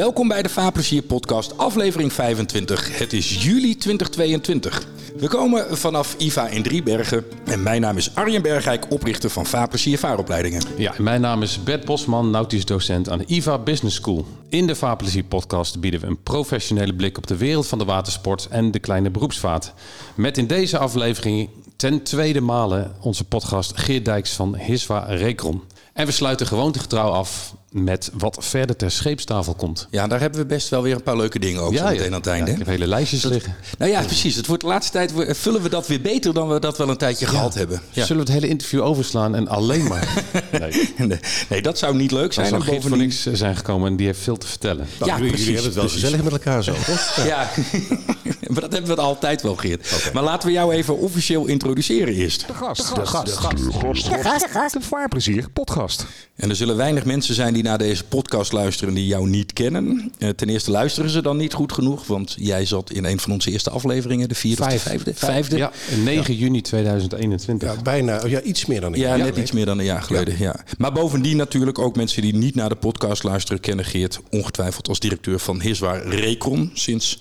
[0.00, 2.98] Welkom bij de Vaarplezier podcast, aflevering 25.
[2.98, 4.86] Het is juli 2022.
[5.16, 9.98] We komen vanaf IVA in Driebergen en mijn naam is Arjen Bergijk, oprichter van Vaarplezier
[9.98, 10.62] Vaaropleidingen.
[10.76, 14.26] Ja, en mijn naam is Bert Bosman, nautisch docent aan de IVA Business School.
[14.48, 18.48] In de Vaarplezier podcast bieden we een professionele blik op de wereld van de watersport
[18.50, 19.72] en de kleine beroepsvaart.
[20.14, 25.62] Met in deze aflevering ten tweede male onze podcast Geert Dijks van Hiswa Rekron.
[25.92, 29.86] En we sluiten gewoontegetrouw af met wat verder ter scheepstafel komt.
[29.90, 32.12] Ja, daar hebben we best wel weer een paar leuke dingen over zo meteen aan
[32.12, 32.46] het einde.
[32.46, 33.54] Ja, ik heb hele lijstjes liggen.
[33.78, 34.36] Nou ja, precies.
[34.36, 36.96] Het wordt de laatste tijd vullen we dat weer beter dan we dat wel een
[36.96, 37.82] tijdje gehad hebben.
[37.90, 38.04] Ja.
[38.04, 40.08] Zullen we het hele interview overslaan en alleen maar?
[40.50, 42.46] Nee, nee, nee dat zou niet leuk zijn.
[42.46, 44.86] Zou Geert voor niks zijn gekomen en die heeft veel te vertellen.
[44.98, 47.16] Nou, ja, jullie, precies, jullie hebben het wel gezellig met elkaar zo, toch?
[47.26, 47.50] Ja,
[48.52, 49.92] maar dat hebben we altijd wel, Geert.
[49.94, 50.12] Okay.
[50.12, 52.46] Maar laten we jou even officieel introduceren eerst.
[52.46, 52.94] De gast.
[52.94, 53.26] De gast.
[53.26, 53.56] De gast.
[53.56, 54.04] De gast.
[54.04, 54.42] De gast.
[54.42, 54.72] De gast.
[54.72, 56.06] De vaarplezier podcast.
[56.36, 60.12] En er zullen weinig mensen zijn die naar deze podcast luisteren die jou niet kennen.
[60.18, 63.32] Uh, ten eerste luisteren ze dan niet goed genoeg, want jij zat in een van
[63.32, 64.74] onze eerste afleveringen, de vierde Vijf.
[64.74, 65.14] of de vijfde?
[65.14, 65.56] Vijfde.
[65.56, 65.72] Ja,
[66.04, 66.40] 9 ja.
[66.40, 67.74] juni 2021.
[67.74, 69.18] Ja, bijna, ja, iets meer dan een ja, jaar.
[69.18, 70.34] Ja, net iets meer dan een jaar geleden.
[70.38, 70.44] Ja.
[70.44, 70.74] ja.
[70.78, 75.00] Maar bovendien natuurlijk ook mensen die niet naar de podcast luisteren, kennen Geert ongetwijfeld als
[75.00, 77.18] directeur van Hiswaar Recon sinds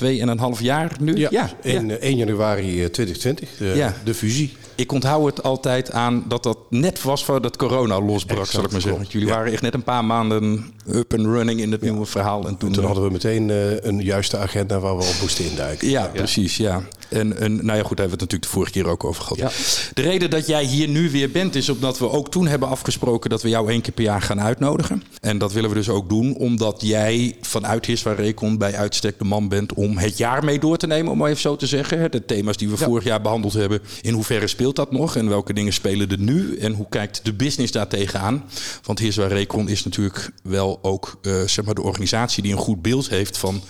[0.00, 1.16] twee en een half jaar nu.
[1.16, 1.50] Ja, ja.
[1.62, 1.96] in ja.
[1.96, 3.94] 1 januari 2020, de, ja.
[4.04, 4.52] de fusie.
[4.74, 8.70] Ik onthoud het altijd aan dat dat net was voordat corona losbrak, exact, zal ik
[8.70, 9.06] maar zeggen.
[9.08, 9.34] Jullie ja.
[9.34, 12.46] waren echt net een paar maanden up and running in het nieuwe verhaal.
[12.46, 15.44] En toen, en toen hadden we meteen uh, een juiste agenda waar we op moesten
[15.44, 15.88] induiken.
[15.88, 16.82] Ja, precies, ja.
[17.10, 19.22] En, en nou ja, goed, daar hebben we het natuurlijk de vorige keer ook over
[19.22, 19.38] gehad.
[19.38, 19.50] Ja.
[19.94, 23.30] De reden dat jij hier nu weer bent, is omdat we ook toen hebben afgesproken
[23.30, 25.02] dat we jou één keer per jaar gaan uitnodigen.
[25.20, 29.24] En dat willen we dus ook doen, omdat jij vanuit Hiswa Recon bij uitstek de
[29.24, 32.10] man bent om het jaar mee door te nemen, om maar even zo te zeggen.
[32.10, 32.84] De thema's die we ja.
[32.84, 36.56] vorig jaar behandeld hebben, in hoeverre speelt dat nog en welke dingen spelen er nu
[36.56, 38.44] en hoe kijkt de business daar tegenaan?
[38.82, 42.82] Want Hiswa Recon is natuurlijk wel ook uh, zeg maar de organisatie die een goed
[42.82, 43.62] beeld heeft van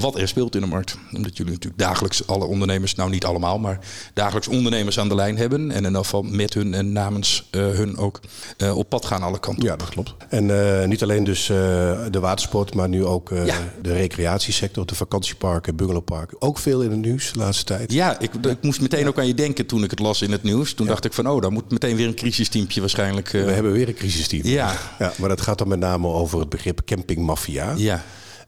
[0.00, 0.96] wat er speelt in de markt.
[1.12, 3.78] Omdat jullie natuurlijk dagelijks alle ondernemers, nou niet allemaal, maar
[4.14, 5.70] dagelijks ondernemers aan de lijn hebben.
[5.70, 8.20] En in elk geval met hun en namens uh, hun ook
[8.58, 9.64] uh, op pad gaan alle kanten.
[9.64, 10.14] Ja, dat klopt.
[10.28, 13.56] En uh, niet alleen dus de watersport, maar nu ook ja.
[13.82, 16.40] de recreatiesector, de vakantieparken, bungalowparken.
[16.40, 17.92] Ook veel in het nieuws de laatste tijd.
[17.92, 20.42] Ja, ik, ik moest meteen ook aan je denken toen ik het las in het
[20.42, 20.74] nieuws.
[20.74, 20.92] Toen ja.
[20.92, 23.28] dacht ik van, oh, dan moet meteen weer een crisisteampje waarschijnlijk.
[23.28, 24.46] We hebben weer een crisisteam.
[24.46, 24.76] Ja.
[24.98, 25.12] ja.
[25.16, 27.74] Maar dat gaat dan met name over het begrip campingmafia.
[27.76, 28.04] Ja.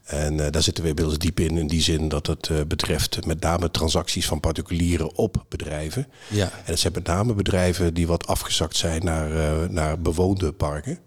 [0.09, 3.25] En uh, daar zitten we inmiddels diep in, in die zin dat het uh, betreft
[3.25, 6.07] met name transacties van particulieren op bedrijven.
[6.27, 6.43] Ja.
[6.43, 10.99] En het zijn met name bedrijven die wat afgezakt zijn naar, uh, naar bewoonde parken.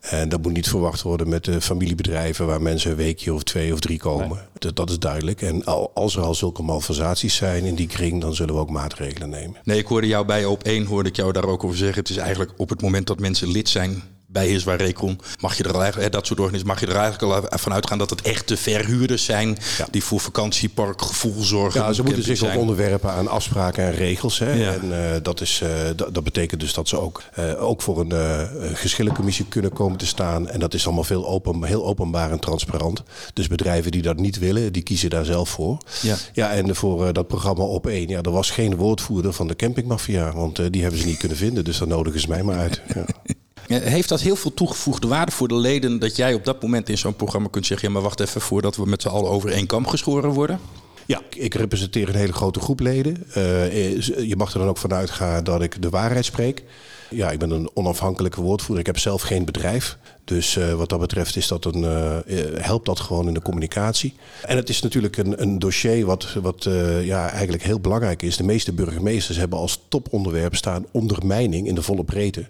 [0.00, 3.72] En dat moet niet verwacht worden met de familiebedrijven waar mensen een weekje of twee
[3.72, 4.28] of drie komen.
[4.28, 4.38] Nee.
[4.58, 5.42] Dat, dat, is duidelijk.
[5.42, 5.64] En
[5.94, 9.56] als er al zulke malversaties zijn in die kring, dan zullen we ook maatregelen nemen.
[9.64, 11.98] Nee, ik hoorde jou bij op één, hoorde ik jou daar ook over zeggen.
[11.98, 14.02] Het is eigenlijk op het moment dat mensen lid zijn
[14.36, 17.58] bij Hiswa Recon, mag je er eigenlijk, dat soort organisaties, mag je er eigenlijk al
[17.58, 19.86] van uitgaan dat het echte verhuurders zijn ja.
[19.90, 21.80] die voor vakantiepark gevoel zorgen.
[21.80, 24.38] Ja, ze moeten zich ook onderwerpen aan afspraken en regels.
[24.38, 24.52] Hè.
[24.52, 24.72] Ja.
[24.72, 28.00] En uh, dat, is, uh, dat, dat, betekent dus dat ze ook, uh, ook voor
[28.00, 30.48] een geschillencommissie kunnen komen te staan.
[30.48, 33.02] En dat is allemaal veel open, heel openbaar en transparant.
[33.32, 35.78] Dus bedrijven die dat niet willen, die kiezen daar zelf voor.
[36.02, 39.56] Ja, ja en voor dat programma op één, ja, er was geen woordvoerder van de
[39.56, 41.64] campingmafia, want die hebben ze niet kunnen vinden.
[41.64, 42.82] Dus dan nodigen ze mij maar uit.
[42.94, 43.04] Ja.
[43.66, 46.98] Heeft dat heel veel toegevoegde waarde voor de leden dat jij op dat moment in
[46.98, 49.66] zo'n programma kunt zeggen: ja, maar wacht even voordat we met z'n allen over één
[49.66, 50.60] kam geschoren worden?
[51.06, 53.26] Ja, ik representeer een hele grote groep leden.
[53.28, 56.62] Uh, je mag er dan ook vanuit gaan dat ik de waarheid spreek.
[57.10, 58.80] Ja, ik ben een onafhankelijke woordvoerder.
[58.80, 59.98] Ik heb zelf geen bedrijf.
[60.24, 62.16] Dus uh, wat dat betreft is dat een, uh,
[62.62, 64.14] helpt dat gewoon in de communicatie.
[64.42, 66.68] En het is natuurlijk een, een dossier wat, wat
[67.02, 68.36] ja, eigenlijk heel belangrijk is.
[68.36, 72.46] De meeste burgemeesters hebben als toponderwerp staan ondermijning in de volle breedte.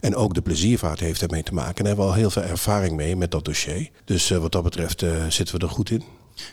[0.00, 1.76] En ook de pleziervaart heeft ermee te maken.
[1.76, 3.90] En daar hebben we al heel veel ervaring mee met dat dossier.
[4.04, 6.02] Dus wat dat betreft zitten we er goed in.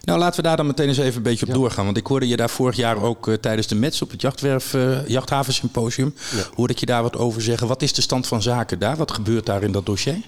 [0.03, 1.57] Nou, laten we daar dan meteen eens even een beetje op ja.
[1.57, 1.85] doorgaan.
[1.85, 4.73] Want ik hoorde je daar vorig jaar ook uh, tijdens de METS op het jachtwerf,
[4.73, 6.13] uh, jachthavensymposium.
[6.35, 6.43] Ja.
[6.55, 7.67] Hoorde ik je daar wat over zeggen.
[7.67, 8.97] Wat is de stand van zaken daar?
[8.97, 10.21] Wat gebeurt daar in dat dossier?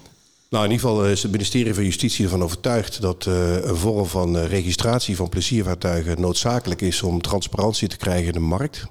[0.50, 4.06] Nou, in ieder geval is het ministerie van Justitie ervan overtuigd dat uh, een vorm
[4.06, 8.86] van registratie van pleziervaartuigen noodzakelijk is om transparantie te krijgen in de markt.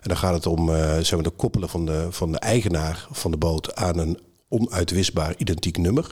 [0.00, 0.68] En dan gaat het om
[1.02, 5.34] zeg maar, de koppelen van de, van de eigenaar van de boot aan een onuitwisbaar
[5.36, 6.06] identiek nummer.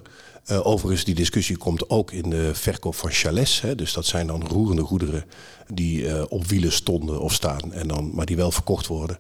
[0.47, 3.61] Uh, overigens, die discussie komt ook in de verkoop van chalets.
[3.61, 5.25] Hè, dus dat zijn dan roerende goederen
[5.73, 9.19] die uh, op wielen stonden of staan, en dan, maar die wel verkocht worden.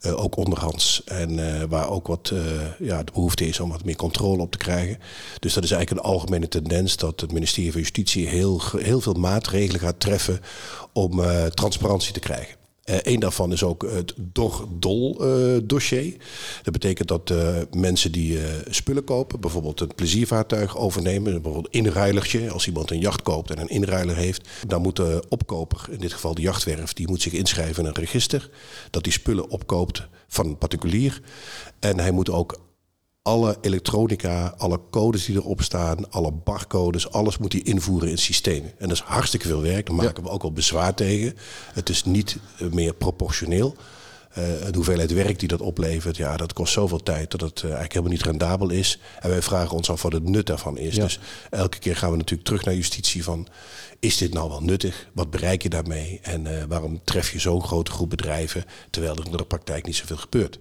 [0.00, 1.02] Uh, ook onderhands.
[1.04, 2.32] En waar ook wat
[2.78, 4.98] ja, de behoefte is om wat meer controle op te krijgen.
[5.38, 9.14] Dus dat is eigenlijk een algemene tendens dat het ministerie van Justitie heel, heel veel
[9.14, 10.40] maatregelen gaat treffen
[10.92, 11.22] om
[11.54, 12.57] transparantie te krijgen.
[12.88, 16.16] Eén daarvan is ook het DOR-DOL-dossier.
[16.62, 17.32] dat betekent dat
[17.76, 18.38] mensen die
[18.70, 23.68] spullen kopen, bijvoorbeeld een pleziervaartuig overnemen, bijvoorbeeld inruilertje, als iemand een jacht koopt en een
[23.68, 27.82] inruiler heeft, dan moet de opkoper, in dit geval de jachtwerf, die moet zich inschrijven
[27.82, 28.50] in een register,
[28.90, 31.20] dat die spullen opkoopt van een particulier.
[31.78, 32.58] En hij moet ook
[33.28, 38.70] alle elektronica, alle codes die erop staan, alle barcodes, alles moet hij invoeren in systemen.
[38.78, 39.86] En dat is hartstikke veel werk.
[39.86, 41.36] Daar maken we ook al bezwaar tegen.
[41.72, 43.76] Het is niet eh, meer proportioneel.
[44.30, 47.62] Uh, de hoeveelheid werk die dat oplevert, ja, dat kost zoveel tijd dat het uh,
[47.62, 49.00] eigenlijk helemaal niet rendabel is.
[49.20, 50.94] En wij vragen ons af wat het nut daarvan is.
[50.94, 51.20] Dus
[51.50, 53.46] elke keer gaan we natuurlijk terug naar justitie van,
[54.00, 55.08] is dit nou wel nuttig?
[55.12, 56.20] Wat bereik je daarmee?
[56.22, 59.96] En uh, waarom tref je zo'n grote groep bedrijven, terwijl er in de praktijk niet
[59.96, 60.58] zoveel gebeurt?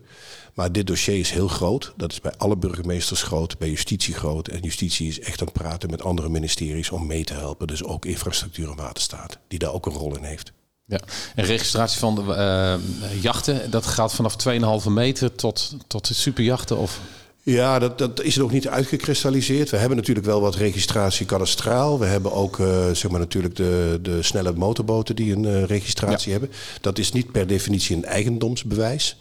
[0.57, 1.94] Maar dit dossier is heel groot.
[1.98, 4.48] Dat is bij alle burgemeesters groot, bij justitie groot.
[4.48, 7.68] En justitie is echt aan het praten met andere ministeries om mee te helpen.
[7.68, 10.51] Dus ook infrastructuur en waterstaat, die daar ook een rol in heeft.
[10.86, 11.00] Ja,
[11.36, 14.36] en registratie van de uh, jachten, dat gaat vanaf
[14.83, 16.77] 2,5 meter tot, tot superjachten?
[16.77, 17.00] Of?
[17.44, 19.69] Ja, dat, dat is nog niet uitgekristalliseerd.
[19.69, 22.00] We hebben natuurlijk wel wat registratie kadastraal.
[22.00, 26.31] We hebben ook uh, zeg maar natuurlijk de, de snelle motorboten die een uh, registratie
[26.31, 26.39] ja.
[26.39, 26.57] hebben.
[26.81, 29.18] Dat is niet per definitie een eigendomsbewijs.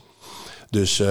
[0.71, 1.07] Dus uh,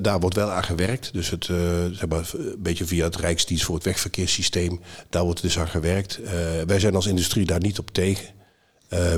[0.00, 1.12] daar wordt wel aan gewerkt.
[1.12, 1.56] Dus het, uh,
[1.92, 4.80] zeg maar, een beetje via het Rijksdienst voor het wegverkeerssysteem,
[5.10, 6.20] daar wordt dus aan gewerkt.
[6.20, 6.30] Uh,
[6.66, 8.34] wij zijn als industrie daar niet op tegen.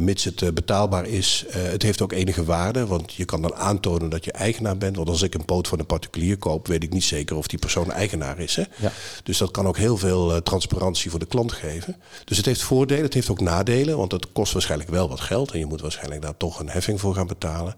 [0.00, 1.44] Mits het betaalbaar is.
[1.50, 4.96] het heeft ook enige waarde, want je kan dan aantonen dat je eigenaar bent.
[4.96, 7.58] Want als ik een poot van een particulier koop, weet ik niet zeker of die
[7.58, 8.56] persoon eigenaar is.
[8.56, 8.62] Hè?
[8.76, 8.92] Ja.
[9.22, 11.96] Dus dat kan ook heel veel transparantie voor de klant geven.
[12.24, 15.52] Dus het heeft voordelen, het heeft ook nadelen, want het kost waarschijnlijk wel wat geld.
[15.52, 17.76] En je moet waarschijnlijk daar toch een heffing voor gaan betalen.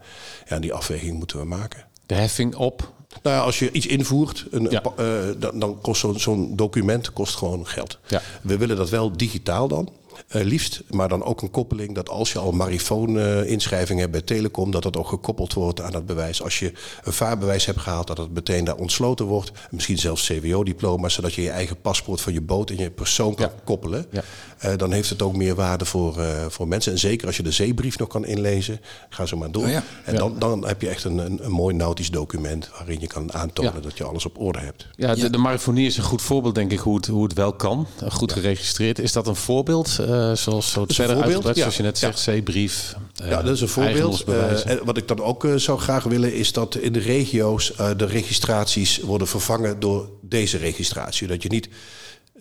[0.49, 2.93] Ja, en die afweging moeten we maken de heffing op?
[3.23, 4.83] Nou ja, als je iets invoert, een, ja.
[5.01, 7.99] uh, dan, dan, kost zo'n zo document kost gewoon geld.
[8.07, 8.23] Ja.
[8.43, 9.89] We willen dat wel digitaal dan.
[10.37, 14.11] Uh, liefst, maar dan ook een koppeling dat als je al een marifoon-inschrijving uh, hebt
[14.11, 16.43] bij Telecom, dat dat ook gekoppeld wordt aan dat bewijs.
[16.43, 16.73] Als je
[17.03, 19.53] een vaarbewijs hebt gehaald, dat het meteen daar ontsloten wordt.
[19.71, 23.47] Misschien zelfs CWO-diploma's, zodat je je eigen paspoort van je boot en je persoon kan
[23.47, 23.63] ja.
[23.65, 24.07] koppelen.
[24.11, 24.23] Ja.
[24.65, 26.93] Uh, dan heeft het ook meer waarde voor, voor mensen.
[26.93, 29.65] En zeker als je de zeebrief nog kan inlezen, ga zo maar door.
[29.65, 33.07] Oh en dan, dan heb je echt een, een, een, mooi nautisch document waarin je
[33.07, 34.87] kan aantonen dat je alles op orde hebt.
[34.97, 37.53] Ja, de, de marifonie is een goed voorbeeld, denk ik, hoe het, hoe het wel
[37.53, 37.87] kan.
[38.09, 38.99] Goed geregistreerd.
[38.99, 39.99] Is dat een voorbeeld?
[40.01, 41.61] Uh, zoals zo het verder uitgebreid, ja.
[41.61, 42.27] zoals je net zegt.
[42.27, 44.29] Uh, ja, dat is een voorbeeld.
[44.29, 44.53] Uh,
[44.85, 49.27] wat ik dan ook zou graag willen, is dat in de regio's de registraties worden
[49.27, 51.27] vervangen door deze registratie.
[51.27, 51.69] Dat je niet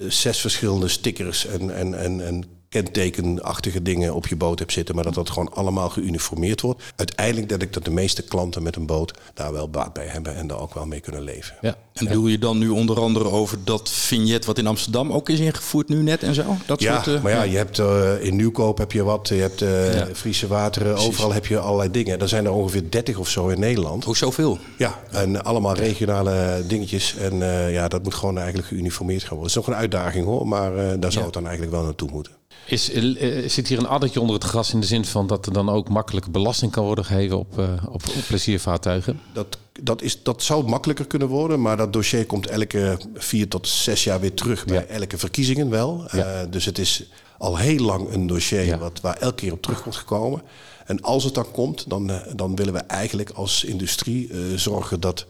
[0.07, 5.03] zes verschillende stickers en, en, en, en kentekenachtige dingen op je boot hebt zitten, maar
[5.03, 6.83] dat dat gewoon allemaal geuniformeerd wordt.
[6.95, 10.35] Uiteindelijk denk ik dat de meeste klanten met een boot daar wel baat bij hebben
[10.35, 11.55] en daar ook wel mee kunnen leven.
[11.61, 11.75] Ja.
[11.93, 15.39] En bedoel je dan nu onder andere over dat vignet wat in Amsterdam ook is
[15.39, 16.57] ingevoerd nu net en zo?
[16.65, 19.33] Dat ja, soort, uh, maar ja, je hebt uh, in Nieuwkoop heb je wat, je
[19.33, 20.07] hebt uh, ja.
[20.13, 21.09] Friese wateren, Precies.
[21.09, 22.19] overal heb je allerlei dingen.
[22.19, 24.03] Er zijn er ongeveer 30 of zo in Nederland.
[24.03, 24.57] Hoe zoveel?
[24.77, 27.15] Ja, en allemaal regionale dingetjes.
[27.15, 27.37] En
[27.71, 29.53] ja, dat moet gewoon eigenlijk geuniformeerd gaan worden.
[29.53, 32.38] Het is nog een uitdaging hoor, maar daar zou het dan eigenlijk wel naartoe moeten.
[32.69, 35.53] Is, uh, zit hier een addertje onder het gras in de zin van dat er
[35.53, 39.19] dan ook makkelijk belasting kan worden gegeven op, uh, op, op pleziervaartuigen?
[39.33, 43.67] Dat, dat, is, dat zou makkelijker kunnen worden, maar dat dossier komt elke vier tot
[43.67, 44.95] zes jaar weer terug bij ja.
[44.95, 46.05] elke verkiezingen wel.
[46.11, 46.41] Ja.
[46.41, 48.77] Uh, dus het is al heel lang een dossier ja.
[48.77, 50.41] wat, waar elke keer op terug wordt gekomen.
[50.85, 55.25] En als het dan komt, dan, dan willen we eigenlijk als industrie zorgen dat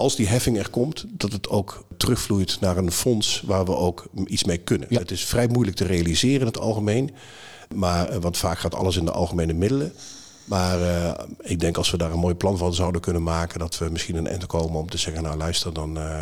[0.00, 4.06] als die heffing er komt, dat het ook terugvloeit naar een fonds waar we ook
[4.26, 4.86] iets mee kunnen.
[4.90, 4.98] Ja.
[4.98, 7.10] Het is vrij moeilijk te realiseren in het algemeen.
[7.74, 9.92] Maar, want vaak gaat alles in de algemene middelen.
[10.50, 13.78] Maar uh, ik denk als we daar een mooi plan van zouden kunnen maken, dat
[13.78, 16.20] we misschien een eind komen om te zeggen, nou luister, dan, uh,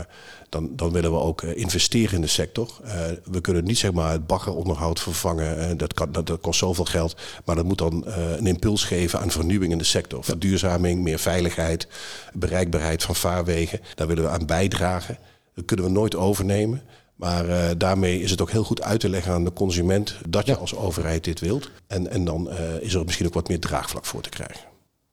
[0.48, 2.80] dan, dan willen we ook investeren in de sector.
[3.24, 7.16] We kunnen niet zeg maar het baggeronderhoud vervangen, dat, kan, dat, dat, kost zoveel geld.
[7.44, 10.24] Maar dat moet dan een impuls geven aan vernieuwing in de sector.
[10.24, 11.88] Verduurzaming, meer veiligheid,
[12.32, 13.80] bereikbaarheid van vaarwegen.
[13.94, 15.18] Daar willen we aan bijdragen.
[15.54, 16.82] Dat kunnen we nooit overnemen.
[17.18, 20.46] Maar uh, daarmee is het ook heel goed uit te leggen aan de consument dat
[20.46, 20.58] je ja.
[20.58, 21.70] als overheid dit wilt.
[21.86, 24.60] En, en dan uh, is er misschien ook wat meer draagvlak voor te krijgen.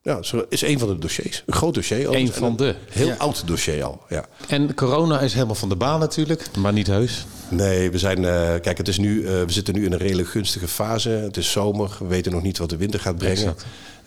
[0.01, 0.19] Ja,
[0.49, 1.43] is een van de dossiers.
[1.45, 2.15] Een groot dossier.
[2.15, 2.75] Een van de.
[2.89, 3.15] Heel ja.
[3.15, 4.01] oud dossier al.
[4.09, 4.25] Ja.
[4.47, 7.25] En corona is helemaal van de baan natuurlijk, maar niet heus.
[7.49, 8.21] Nee, we zijn.
[8.21, 11.09] Uh, kijk, het is nu, uh, we zitten nu in een redelijk gunstige fase.
[11.09, 11.95] Het is zomer.
[11.99, 13.55] We weten nog niet wat de winter gaat brengen.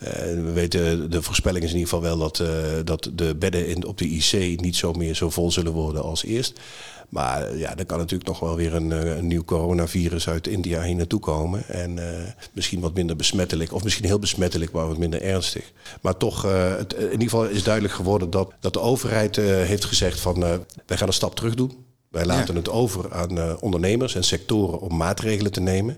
[0.03, 2.43] Uh, we weten, de voorspelling is in ieder geval wel dat,
[2.85, 6.23] dat de bedden in, op de IC niet zo meer zo vol zullen worden als
[6.23, 6.59] eerst.
[7.09, 10.95] Maar ja, er kan natuurlijk nog wel weer een, een nieuw coronavirus uit India hier
[10.95, 11.67] naartoe komen.
[11.67, 12.05] En uh,
[12.53, 15.71] misschien wat minder besmettelijk, of misschien heel besmettelijk, maar wat minder ernstig.
[16.01, 19.45] Maar toch, uh, het, in ieder geval is duidelijk geworden dat, dat de overheid uh,
[19.45, 20.39] heeft gezegd van
[20.85, 21.85] wij gaan een stap terug doen.
[22.09, 22.59] Wij laten ja.
[22.59, 25.97] het over aan ondernemers en sectoren om maatregelen te nemen.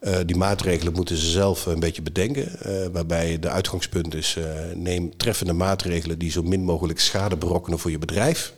[0.00, 2.48] Uh, die maatregelen moeten ze zelf een beetje bedenken.
[2.66, 7.78] Uh, waarbij de uitgangspunt is: uh, neem treffende maatregelen die zo min mogelijk schade berokkenen
[7.78, 8.52] voor je bedrijf.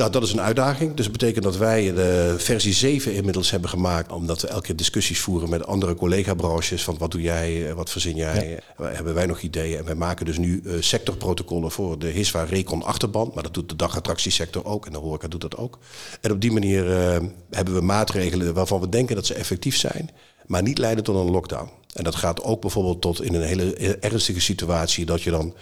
[0.00, 0.94] Nou, dat is een uitdaging.
[0.94, 4.12] Dus dat betekent dat wij de versie 7 inmiddels hebben gemaakt.
[4.12, 6.84] Omdat we elke keer discussies voeren met andere collega-branches.
[6.84, 8.84] Van wat doe jij, wat verzin jij, ja.
[8.84, 9.78] hebben wij nog ideeën.
[9.78, 13.34] En wij maken dus nu uh, sectorprotocollen voor de HISWA Recon achterband.
[13.34, 15.78] Maar dat doet de dagattractiesector ook en de horeca doet dat ook.
[16.20, 17.16] En op die manier uh,
[17.50, 20.10] hebben we maatregelen waarvan we denken dat ze effectief zijn.
[20.46, 21.70] Maar niet leiden tot een lockdown.
[21.92, 25.54] En dat gaat ook bijvoorbeeld tot in een hele ernstige situatie dat je dan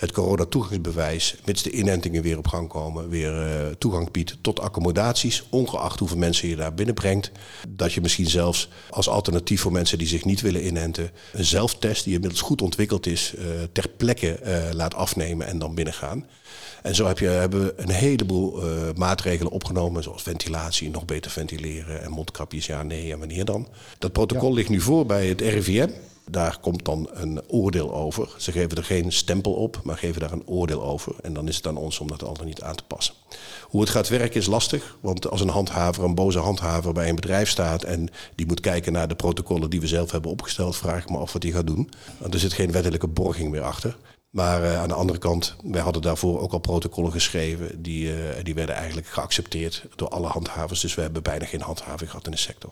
[0.00, 5.44] het corona-toegangsbewijs, mits de inentingen weer op gang komen, weer uh, toegang biedt tot accommodaties,
[5.50, 7.30] ongeacht hoeveel mensen je daar binnenbrengt.
[7.68, 12.04] Dat je misschien zelfs als alternatief voor mensen die zich niet willen inenten, een zelftest
[12.04, 16.26] die inmiddels goed ontwikkeld is, uh, ter plekke uh, laat afnemen en dan binnengaan.
[16.82, 21.30] En zo heb je, hebben we een heleboel uh, maatregelen opgenomen, zoals ventilatie, nog beter
[21.30, 23.68] ventileren en mondkapjes, ja, nee en wanneer dan.
[23.98, 24.54] Dat protocol ja.
[24.54, 25.90] ligt nu voor bij het RIVM.
[26.30, 28.34] Daar komt dan een oordeel over.
[28.38, 31.14] Ze geven er geen stempel op, maar geven daar een oordeel over.
[31.22, 33.14] En dan is het aan ons om dat al dan niet aan te passen.
[33.62, 37.14] Hoe het gaat werken is lastig, want als een handhaver, een boze handhaver bij een
[37.14, 41.02] bedrijf staat en die moet kijken naar de protocollen die we zelf hebben opgesteld, vraag
[41.02, 41.90] ik me af wat hij gaat doen.
[42.18, 43.96] Want er zit geen wettelijke borging meer achter.
[44.30, 47.82] Maar uh, aan de andere kant, wij hadden daarvoor ook al protocollen geschreven.
[47.82, 50.80] Die, uh, die werden eigenlijk geaccepteerd door alle handhavers.
[50.80, 52.70] Dus we hebben bijna geen handhaving gehad in de sector.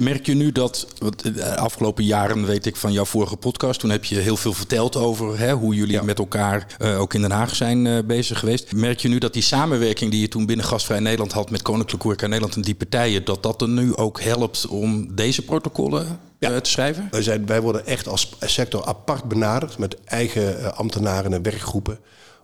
[0.00, 3.80] Merk je nu dat, want de afgelopen jaren weet ik van jouw vorige podcast...
[3.80, 6.02] toen heb je heel veel verteld over hè, hoe jullie ja.
[6.02, 8.72] met elkaar uh, ook in Den Haag zijn bezig geweest.
[8.72, 11.50] Merk je nu dat die samenwerking die je toen binnen Gastvrij Nederland had...
[11.50, 13.24] met Koninklijke Horeca Nederland en die partijen...
[13.24, 16.18] dat dat er nu ook helpt om deze protocollen
[16.52, 16.60] ja.
[16.60, 17.08] te schrijven?
[17.10, 21.98] Wij, zijn, wij worden echt als sector apart benaderd met eigen uh, ambtenaren en werkgroepen.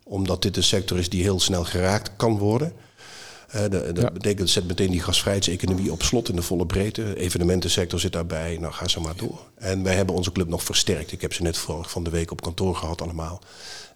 [0.05, 2.73] Omdat dit een sector is die heel snel geraakt kan worden.
[3.55, 4.11] Uh, dat ja.
[4.11, 7.17] betekent, dat zet meteen die gasvrijheidseconomie op slot in de volle breedte.
[7.17, 8.57] Evenementensector zit daarbij.
[8.61, 9.39] Nou, ga zo maar door.
[9.55, 11.13] En wij hebben onze club nog versterkt.
[11.13, 13.41] Ik heb ze net van de week op kantoor gehad allemaal.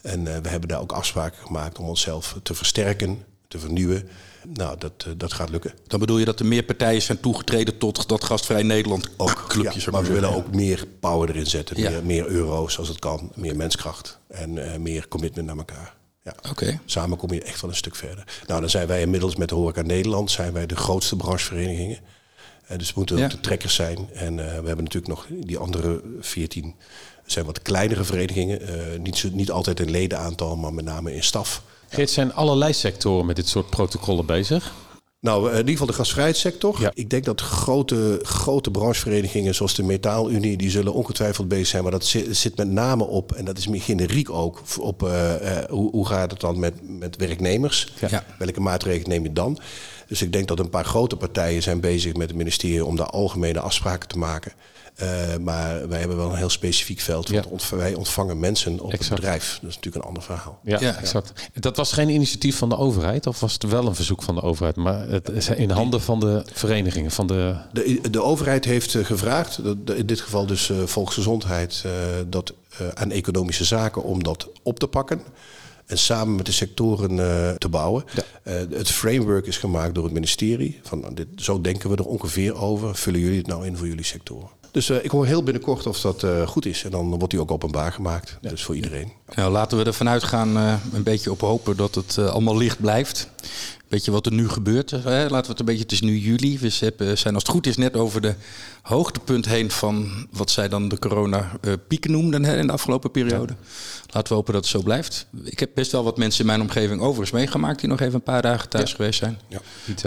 [0.02, 4.08] En uh, we hebben daar ook afspraken gemaakt om onszelf te versterken, te vernieuwen.
[4.52, 5.72] Nou, dat, uh, dat gaat lukken.
[5.86, 9.84] Dan bedoel je dat er meer partijen zijn toegetreden tot dat gastvrij Nederland ook clubjes.
[9.84, 11.80] Ja, maar we willen ook meer power erin zetten.
[11.80, 11.90] Ja.
[11.90, 13.32] Meer, meer, euro's als het kan.
[13.34, 14.18] Meer menskracht.
[14.28, 15.94] En uh, meer commitment naar elkaar.
[16.22, 16.34] Ja.
[16.50, 16.80] Okay.
[16.84, 18.24] Samen kom je echt wel een stuk verder.
[18.46, 21.98] Nou, dan zijn wij inmiddels met de Horeca Nederland zijn wij de grootste brancheverenigingen.
[22.70, 23.24] Uh, dus we moeten ja.
[23.24, 24.08] ook de trekkers zijn.
[24.12, 26.74] En we hebben natuurlijk nog die andere 14
[27.26, 28.60] zijn wat kleinere verenigingen.
[29.02, 31.62] niet, zo, niet altijd in ledenaantal, maar met name in staf.
[31.88, 34.72] Geert, zijn allerlei sectoren met dit soort protocollen bezig?
[35.24, 36.80] Nou, in ieder geval de gasvrijheidssector.
[36.80, 36.90] Ja.
[36.94, 40.56] Ik denk dat grote, grote brancheverenigingen zoals de Metaalunie...
[40.56, 41.82] die zullen ongetwijfeld bezig zijn.
[41.82, 44.62] Maar dat zit, zit met name op, en dat is meer generiek ook...
[44.80, 45.10] op uh,
[45.42, 47.92] uh, hoe, hoe gaat het dan met, met werknemers?
[48.08, 48.24] Ja.
[48.38, 49.58] Welke maatregelen neem je dan?
[50.06, 52.84] Dus ik denk dat een paar grote partijen zijn bezig met het ministerie...
[52.84, 54.52] om daar algemene afspraken te maken...
[55.02, 57.28] Uh, maar wij hebben wel een heel specifiek veld.
[57.28, 57.50] Want ja.
[57.50, 59.08] ontv wij ontvangen mensen op exact.
[59.08, 59.58] het bedrijf.
[59.60, 60.60] Dat is natuurlijk een ander verhaal.
[60.62, 61.50] Ja, ja, exact.
[61.54, 64.42] Dat was geen initiatief van de overheid, of was het wel een verzoek van de
[64.42, 64.76] overheid?
[64.76, 67.10] Maar het is in handen van de verenigingen.
[67.10, 67.56] Van de...
[67.72, 71.92] De, de overheid heeft gevraagd, in dit geval dus uh, Volksgezondheid, uh,
[72.28, 72.52] dat
[72.94, 75.20] aan economische zaken om dat op te pakken
[75.86, 78.04] en samen met de sectoren uh, te bouwen.
[78.14, 78.22] Ja.
[78.52, 80.80] Uh, het framework is gemaakt door het ministerie.
[80.82, 82.96] Van, dit, zo denken we er ongeveer over.
[82.96, 84.48] Vullen jullie het nou in voor jullie sectoren?
[84.74, 86.84] Dus uh, ik hoor heel binnenkort of dat uh, goed is.
[86.84, 88.38] En dan wordt die ook openbaar gemaakt.
[88.40, 88.48] Ja.
[88.48, 89.12] Dus voor iedereen.
[89.34, 93.28] Nou, laten we ervan uitgaan, uh, een beetje op hopen dat het allemaal licht blijft.
[93.88, 94.90] Weet je wat er nu gebeurt?
[94.90, 95.28] Hè?
[95.28, 96.58] Laten we het een beetje, het is nu juli.
[96.58, 96.68] We
[97.16, 98.34] zijn als het goed is net over de
[98.82, 103.52] hoogtepunt heen van wat zij dan de corona-piek noemden hè, in de afgelopen periode.
[103.52, 103.66] Ja.
[104.14, 105.26] Laten we hopen dat het zo blijft.
[105.44, 108.22] Ik heb best wel wat mensen in mijn omgeving overigens meegemaakt die nog even een
[108.22, 108.96] paar dagen thuis ja.
[108.96, 109.38] geweest zijn.
[109.48, 109.60] Ja.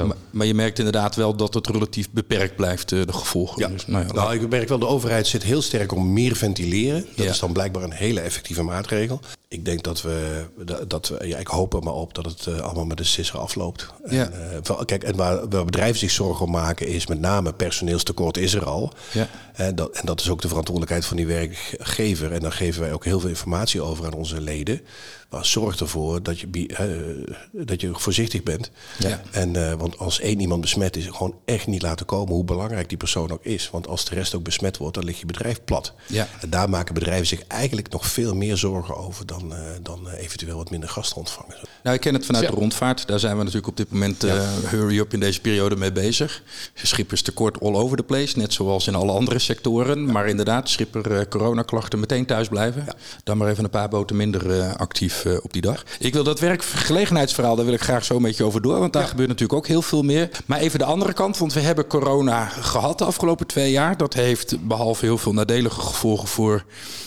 [0.05, 3.61] Maar, maar, je merkt inderdaad wel dat het relatief beperkt blijft, de gevolgen.
[3.61, 3.67] Ja.
[3.67, 7.05] Dus, nou, ja, nou, ik merk wel, de overheid zit heel sterk om meer ventileren.
[7.15, 9.19] Dat is dan blijkbaar een hele effectieve maatregel.
[9.49, 10.45] Ik denk dat we,
[10.87, 13.39] dat we ja, ik hoop er maar op dat het uh, allemaal met de sisser
[13.39, 13.87] afloopt.
[14.09, 14.29] Ja.
[14.29, 18.37] En, uh, kijk, en waar, waar bedrijven zich zorgen om maken is met name personeelstekort
[18.37, 18.93] is er al.
[19.11, 19.29] Ja.
[19.53, 22.31] En, dat, en dat is ook de verantwoordelijkheid van die werkgever.
[22.31, 24.81] En daar geven wij ook heel veel informatie over aan onze leden.
[25.29, 28.71] Maar zorg ervoor dat je, uh, dat je voorzichtig bent.
[28.97, 29.21] Ja.
[29.31, 32.89] En, uh, want als één iemand besmet is, gewoon echt niet laten komen hoe belangrijk
[32.89, 33.69] die persoon ook is.
[33.69, 35.93] Want als de rest ook besmet wordt, dan ligt je bedrijf plat.
[36.05, 36.27] Ja.
[36.39, 40.09] En daar maken bedrijven zich eigenlijk nog veel meer zorgen over dan dan, uh, dan
[40.09, 41.55] eventueel wat minder gasten ontvangen.
[41.83, 43.07] Nou, ik ken het vanuit de rondvaart.
[43.07, 46.43] Daar zijn we natuurlijk op dit moment uh, hurry up in deze periode mee bezig.
[46.73, 50.11] Schipperstekort all over the place, net zoals in alle andere sectoren.
[50.11, 52.85] Maar inderdaad, schipper coronaklachten meteen thuis blijven.
[53.23, 55.83] Dan maar even een paar boten minder actief op die dag.
[55.99, 58.79] Ik wil dat werkgelegenheidsverhaal, daar wil ik graag zo met je over door.
[58.79, 60.29] Want daar gebeurt natuurlijk ook heel veel meer.
[60.45, 63.97] Maar even de andere kant, want we hebben corona gehad de afgelopen twee jaar.
[63.97, 66.65] Dat heeft behalve heel veel nadelige gevolgen voor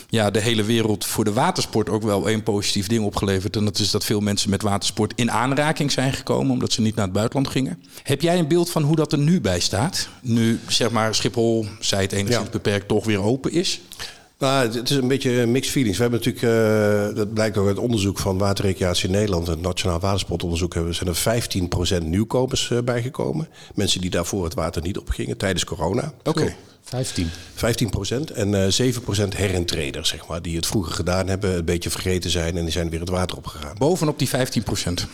[0.09, 3.55] ja, de hele wereld, voor de watersport ook wel één positief ding opgeleverd.
[3.55, 6.95] En dat is dat veel mensen met watersport in aanraking zijn gekomen, omdat ze niet
[6.95, 7.83] naar het buitenland gingen.
[8.03, 10.07] Heb jij een beeld van hoe dat er nu bij staat?
[10.21, 13.81] Nu, zeg maar, Schiphol, zij het enigszins beperkt, toch weer open is?
[14.41, 15.97] Nou, het is een beetje mixed feelings.
[15.97, 19.99] We hebben natuurlijk, uh, dat blijkt ook uit onderzoek van Waterrecreatie in Nederland, het Nationaal
[19.99, 23.47] Watersportonderzoek, hebben, zijn er 15% nieuwkomers uh, bijgekomen.
[23.75, 26.13] Mensen die daarvoor het water niet opgingen tijdens corona.
[26.23, 26.55] Oké.
[26.83, 27.29] 15.
[27.55, 31.65] 15 procent en uh, 7 procent herentreders, zeg maar, die het vroeger gedaan hebben, een
[31.65, 33.75] beetje vergeten zijn en die zijn weer het water opgegaan.
[33.77, 35.07] Bovenop die 15 procent?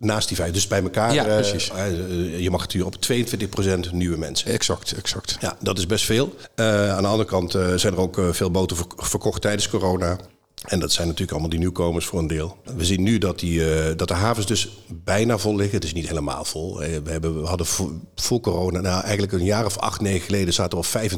[0.00, 0.52] Naast die vijf.
[0.52, 1.14] Dus bij elkaar.
[1.14, 1.70] Ja, precies.
[1.70, 4.52] Uh, je mag het op 22% nieuwe mensen.
[4.52, 5.36] Exact, exact.
[5.40, 6.34] Ja, dat is best veel.
[6.56, 10.18] Uh, aan de andere kant uh, zijn er ook veel boten verkocht tijdens corona.
[10.64, 12.56] En dat zijn natuurlijk allemaal die nieuwkomers voor een deel.
[12.76, 15.74] We zien nu dat, die, uh, dat de havens dus bijna vol liggen.
[15.74, 16.78] Het is niet helemaal vol.
[16.78, 20.54] We, hebben, we hadden voor, voor, corona, nou eigenlijk een jaar of acht, negen geleden...
[20.54, 21.08] zaten er al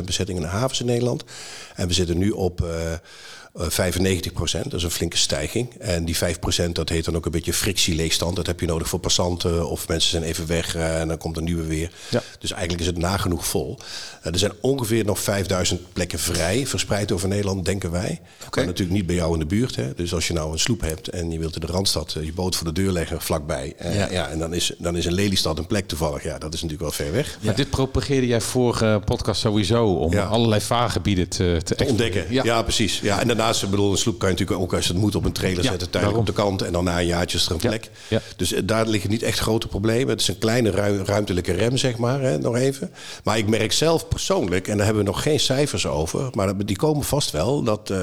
[0.00, 1.24] 85% bezetting in de havens in Nederland.
[1.74, 2.60] En we zitten nu op...
[2.60, 2.68] Uh,
[3.54, 5.74] 95 eh, procent, dat is een flinke stijging.
[5.78, 8.36] En die 5 procent, dat heet dan ook een beetje frictieleegstand.
[8.36, 11.36] Dat heb je nodig voor passanten of mensen zijn even weg eh, en dan komt
[11.36, 11.90] een nieuwe weer.
[12.08, 12.22] Ja.
[12.38, 13.78] Dus eigenlijk is het nagenoeg vol.
[14.22, 18.20] Eh, er zijn ongeveer nog 5000 plekken vrij, verspreid over Nederland, denken wij.
[18.46, 18.48] Okay.
[18.52, 19.76] Maar natuurlijk niet bij jou in de buurt.
[19.76, 19.94] Hè.
[19.94, 22.56] Dus als je nou een sloep hebt en je wilt in de Randstad je boot
[22.56, 23.74] voor de deur leggen vlakbij.
[23.82, 24.10] Ja.
[24.10, 24.28] ja.
[24.28, 26.22] en dan is, dan is een Lelystad een plek toevallig.
[26.22, 27.38] Ja, dat is natuurlijk wel ver weg.
[27.40, 32.24] Maar dit propageerde jij vorige podcast sowieso om allerlei vaargebieden te, te, te ontdekken.
[32.28, 32.62] Ja.
[32.62, 33.00] precies.
[33.00, 35.32] Ja, en daarnaast, bedoel, een sloep kan je natuurlijk ook als het moet op een
[35.32, 37.90] trailer zetten, tijdelijk op de kant en dan na een jaartje is er een plek.
[38.36, 40.08] Dus eh, daar liggen niet echt grote problemen.
[40.08, 40.70] Het is een kleine
[41.04, 42.92] ruimtelijke rem, zeg maar, hè, nog even.
[43.24, 46.76] Maar ik merk zelf persoonlijk, en daar hebben we nog geen cijfers over, maar die
[46.76, 47.90] komen vast wel, dat...
[47.90, 47.98] Uh,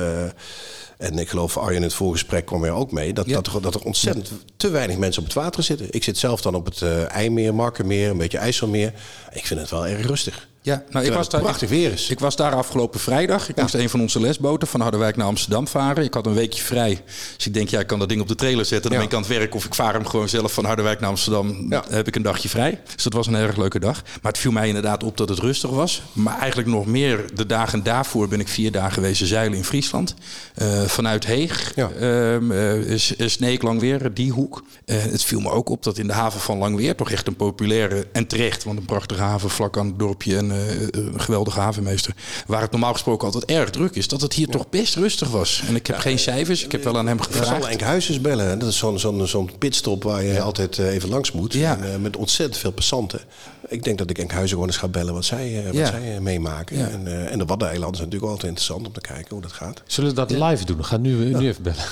[0.97, 3.13] en ik geloof Arjen in het voorgesprek kwam er ook mee.
[3.13, 5.87] Dat, dat, er, dat er ontzettend te weinig mensen op het water zitten.
[5.89, 8.93] Ik zit zelf dan op het uh, IJmeer, Markenmeer, een beetje IJsselmeer.
[9.31, 10.48] Ik vind het wel erg rustig.
[10.61, 12.09] Ja, nou, ik was daar, prachtig weer is.
[12.09, 13.49] Ik was daar afgelopen vrijdag.
[13.49, 16.03] Ik moest een van onze lesboten van Harderwijk naar Amsterdam varen.
[16.03, 17.01] Ik had een weekje vrij.
[17.35, 18.89] Dus ik denk, ja, ik kan dat ding op de trailer zetten.
[18.89, 19.55] Dan ben ik aan het werk.
[19.55, 21.69] Of ik vaar hem gewoon zelf van Harderwijk naar Amsterdam.
[21.69, 22.81] Dan heb ik een dagje vrij.
[22.93, 24.01] Dus dat was een erg leuke dag.
[24.21, 26.01] Maar het viel mij inderdaad op dat het rustig was.
[26.13, 30.13] Maar eigenlijk nog meer de dagen daarvoor ben ik vier dagen geweest zeilen in Friesland.
[30.61, 31.89] Uh, vanuit Heeg, ja.
[32.01, 34.63] uh, Sneek, Langweer, die hoek.
[34.85, 37.35] Uh, het viel me ook op dat in de haven van Langweer toch echt een
[37.35, 42.13] populaire en terecht, want een prachtige haven vlak aan het dorpje en een geweldige havenmeester.
[42.47, 45.63] Waar het normaal gesproken altijd erg druk is, dat het hier toch best rustig was.
[45.67, 47.51] En ik heb geen cijfers, ik heb wel aan hem gevraagd.
[47.51, 48.59] Ik zal Enkhuizens bellen.
[48.59, 51.55] Dat is zo'n zo'n zo'n pitstop waar je altijd even langs moet.
[51.55, 53.19] En, met ontzettend veel passanten.
[53.67, 56.91] Ik denk dat ik Enkhuizen gewoon eens ga bellen wat zij, wat zij meemaken.
[56.91, 59.81] En, en de Waddeneilanden zijn natuurlijk altijd interessant om te kijken hoe dat gaat.
[59.87, 60.85] Zullen we dat live doen?
[60.85, 61.83] Gaan nu, nu even bellen.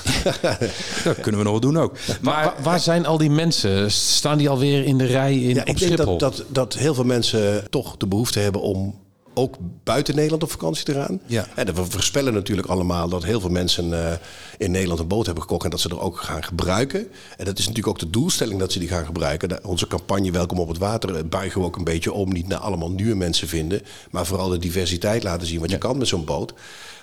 [1.04, 1.96] dat kunnen we nog doen ook.
[2.20, 3.90] Maar, waar, waar zijn al die mensen?
[3.90, 7.04] Staan die alweer in de rij in ja, ik denk dat, dat, dat heel veel
[7.04, 8.94] mensen toch de behoefte hebben om
[9.38, 11.20] ook buiten Nederland op vakantie te gaan.
[11.26, 11.46] Ja.
[11.54, 14.12] En we voorspellen natuurlijk allemaal dat heel veel mensen uh,
[14.58, 17.08] in Nederland een boot hebben gekocht en dat ze er ook gaan gebruiken.
[17.36, 19.64] En dat is natuurlijk ook de doelstelling dat ze die gaan gebruiken.
[19.64, 22.32] onze campagne Welkom op het Water eh, buigen we ook een beetje om.
[22.32, 25.98] Niet naar allemaal nieuwe mensen vinden, maar vooral de diversiteit laten zien wat je kan
[25.98, 26.52] met zo'n boot.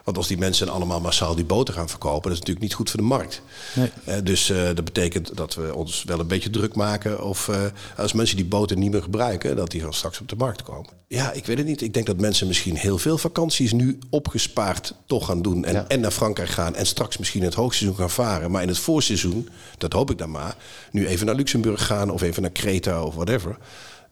[0.05, 2.89] Want als die mensen allemaal massaal die boten gaan verkopen, dat is natuurlijk niet goed
[2.89, 3.41] voor de markt.
[3.75, 3.89] Nee.
[4.07, 7.23] Uh, dus uh, dat betekent dat we ons wel een beetje druk maken.
[7.23, 7.61] Of uh,
[7.97, 10.89] als mensen die boten niet meer gebruiken, dat die gewoon straks op de markt komen.
[11.07, 11.81] Ja, ik weet het niet.
[11.81, 15.65] Ik denk dat mensen misschien heel veel vakanties nu opgespaard toch gaan doen.
[15.65, 15.87] En, ja.
[15.87, 16.75] en naar Frankrijk gaan.
[16.75, 18.51] En straks misschien in het hoogseizoen gaan varen.
[18.51, 20.55] Maar in het voorseizoen, dat hoop ik dan maar,
[20.91, 23.57] nu even naar Luxemburg gaan of even naar Kreta of whatever.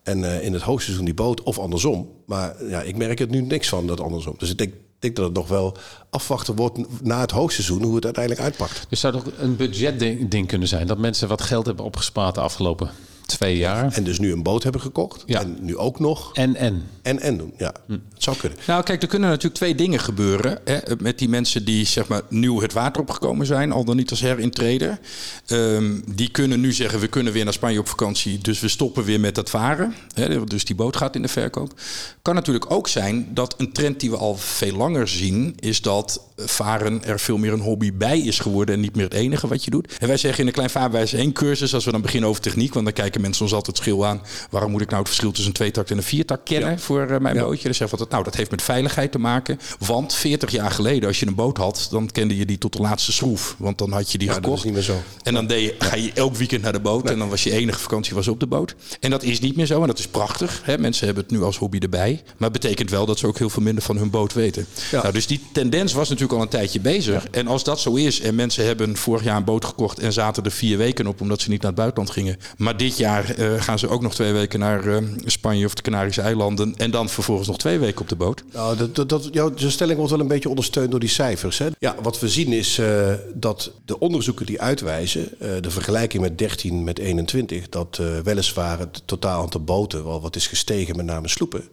[0.03, 2.09] En in het hoogseizoen die boot of andersom.
[2.25, 4.35] Maar ja, ik merk het nu niks van dat andersom.
[4.37, 5.77] Dus ik denk denk dat het nog wel
[6.09, 8.85] afwachten wordt na het hoogseizoen hoe het uiteindelijk uitpakt.
[8.89, 12.89] Dus zou toch een budgetding kunnen zijn dat mensen wat geld hebben opgespaard de afgelopen
[13.25, 13.93] twee jaar.
[13.93, 15.23] En dus nu een boot hebben gekocht.
[15.25, 15.41] Ja.
[15.41, 16.33] En nu ook nog.
[16.33, 16.83] En en.
[17.01, 17.73] En en doen, ja.
[17.87, 17.91] Hm.
[17.91, 18.57] Het zou kunnen.
[18.67, 20.59] Nou kijk, er kunnen natuurlijk twee dingen gebeuren.
[20.65, 23.71] Hè, met die mensen die zeg maar nieuw het water opgekomen zijn.
[23.71, 24.99] Al dan niet als herintreder.
[25.47, 28.37] Um, die kunnen nu zeggen, we kunnen weer naar Spanje op vakantie.
[28.37, 29.93] Dus we stoppen weer met dat varen.
[30.13, 31.79] Hè, dus die boot gaat in de verkoop.
[32.21, 35.55] Kan natuurlijk ook zijn dat een trend die we al veel langer zien...
[35.59, 38.75] is dat varen er veel meer een hobby bij is geworden...
[38.75, 39.97] en niet meer het enige wat je doet.
[39.99, 41.73] En wij zeggen in een klein vaarwijs één cursus...
[41.73, 42.73] als we dan beginnen over techniek...
[42.73, 44.21] want dan kijken kijken mensen ons altijd schil aan.
[44.49, 47.17] Waarom moet ik nou het verschil tussen een tweetakt en een viertakt kennen voor uh,
[47.17, 47.63] mijn bootje?
[47.63, 49.59] Dan zeggen we nou, dat heeft met veiligheid te maken.
[49.79, 52.81] Want 40 jaar geleden, als je een boot had, dan kende je die tot de
[52.81, 53.55] laatste schroef.
[53.57, 54.45] Want dan had je die gekocht.
[54.47, 55.01] Dat is niet meer zo.
[55.23, 57.09] En dan deed je, ga je elk weekend naar de boot.
[57.09, 58.75] En dan was je enige vakantie was op de boot.
[58.99, 59.81] En dat is niet meer zo.
[59.81, 60.61] En dat is prachtig.
[60.63, 60.77] Hè?
[60.77, 62.21] Mensen hebben het nu als hobby erbij.
[62.37, 64.65] Maar het betekent wel dat ze ook heel veel minder van hun boot weten.
[64.91, 67.27] Nou, dus die tendens was natuurlijk al een tijdje bezig.
[67.31, 70.43] En als dat zo is en mensen hebben vorig jaar een boot gekocht en zaten
[70.43, 72.37] er vier weken op omdat ze niet naar het buitenland gingen.
[72.57, 75.81] Maar dit jaar uh, gaan ze ook nog twee weken naar uh, Spanje of de
[75.81, 76.75] Canarische eilanden.
[76.75, 78.43] En dan vervolgens nog twee weken op de boot.
[78.53, 81.57] Nou, dat, dat, dat, jouw stelling wordt wel een beetje ondersteund door die cijfers.
[81.57, 81.67] Hè?
[81.79, 85.29] Ja, wat we zien is uh, dat de onderzoeken die uitwijzen,
[85.61, 90.47] de vergelijking met 13 met 21, dat weliswaar het totaal aantal boten wel wat is
[90.47, 91.63] gestegen, met name sloepen.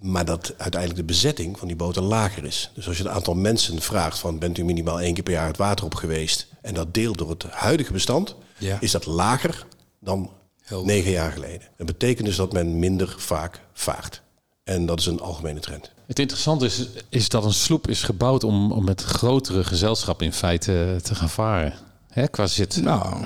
[0.00, 2.70] Maar dat uiteindelijk de bezetting van die boten lager is.
[2.74, 5.46] Dus als je het aantal mensen vraagt van bent u minimaal één keer per jaar
[5.46, 8.80] het water op geweest en dat deelt door het huidige bestand, ja.
[8.80, 9.66] is dat lager
[10.00, 10.30] dan
[10.66, 10.86] Helder.
[10.86, 11.68] negen jaar geleden.
[11.76, 14.22] Dat betekent dus dat men minder vaak vaart.
[14.64, 15.92] En dat is een algemene trend.
[16.06, 20.32] Het interessante is, is dat een sloep is gebouwd om, om met grotere gezelschap in
[20.32, 21.74] feite te gaan varen.
[22.08, 22.76] Hè, qua zit.
[22.76, 23.24] Nou,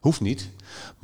[0.00, 0.48] hoeft niet.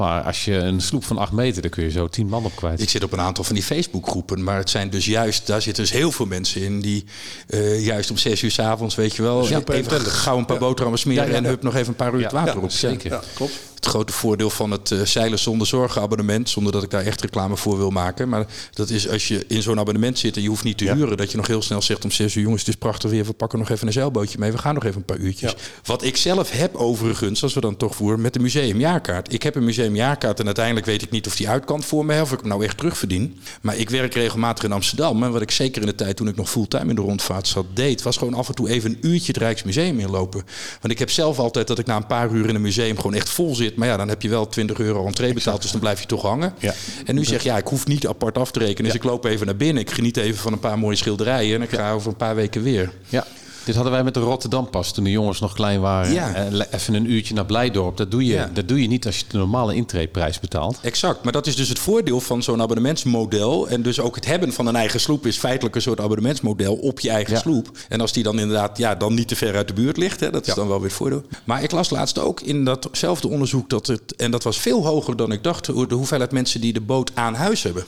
[0.01, 2.57] Maar als je een sloep van acht meter, dan kun je zo tien man op
[2.57, 2.81] kwijt.
[2.81, 4.45] Ik zit op een aantal van die Facebookgroepen.
[4.45, 7.05] Maar het zijn dus juist, daar zitten dus heel veel mensen in die
[7.49, 10.57] uh, juist om zes uur s avonds, weet je wel, ja, even gauw een paar
[10.57, 10.63] ja.
[10.63, 12.71] boterhammen smeren ja, en hup nog even een paar uur het water op.
[12.71, 13.11] Zeker.
[13.11, 16.49] Ja, klopt het grote voordeel van het uh, zeilen zonder zorgen abonnement.
[16.49, 18.29] Zonder dat ik daar echt reclame voor wil maken.
[18.29, 21.17] Maar dat is als je in zo'n abonnement zit en je hoeft niet te huren.
[21.17, 22.43] Dat je nog heel snel zegt om zes uur.
[22.43, 23.25] Jongens, het is prachtig weer.
[23.25, 24.53] We pakken nog even een zeilbootje mee.
[24.53, 25.55] We gaan nog even een paar uurtjes.
[25.85, 29.33] Wat ik zelf heb overigens, als we dan toch voeren, met de museumjaarkaart.
[29.33, 32.20] Ik heb een museumjaarkaart en uiteindelijk weet ik niet of die uit kan voor me.
[32.20, 33.40] Of ik hem nou echt terugverdien.
[33.62, 35.22] Maar ik werk regelmatig in Amsterdam.
[35.22, 37.66] En wat ik zeker in de tijd toen ik nog fulltime in de rondvaart zat
[37.74, 38.03] deed.
[38.03, 40.42] Was gewoon af en toe even een uurtje het Rijksmuseum inlopen.
[40.81, 43.14] Want ik heb zelf altijd dat ik na een paar uur in een museum gewoon
[43.14, 43.76] echt vol zit.
[43.76, 46.22] Maar ja, dan heb je wel 20 euro entree betaald, dus dan blijf je toch
[46.22, 46.55] hangen.
[46.59, 46.74] Ja.
[47.05, 48.85] En nu zeg je, ja, ik hoef niet apart af te rekenen.
[48.85, 49.83] Dus ik loop even naar binnen.
[49.83, 51.55] Ik geniet even van een paar mooie schilderijen.
[51.55, 52.92] En ik ga over een paar weken weer.
[53.09, 53.26] Ja.
[53.64, 56.12] Dit hadden wij met de Rotterdam pas toen de jongens nog klein waren.
[56.12, 56.35] Ja.
[56.35, 57.96] En even een uurtje naar Blijdorp.
[57.96, 60.79] Dat doe, je, dat doe je niet als je de normale intreeprijs betaalt.
[60.83, 61.23] Exact.
[61.23, 63.68] Maar dat is dus het voordeel van zo'n abonnementsmodel.
[63.68, 67.01] En dus ook het hebben van een eigen sloep is feitelijk een soort abonnementsmodel op
[67.01, 67.70] je eigen sloep.
[67.88, 70.31] En als die dan inderdaad ja, dan niet te ver uit de buurt ligt, hè,
[70.31, 71.23] dat is dan wel weer het voordeel.
[71.44, 75.16] Maar ik las laatst ook in datzelfde onderzoek dat het, en dat was veel hoger
[75.16, 77.85] dan ik dacht, de hoeveelheid mensen die de boot aan huis hebben.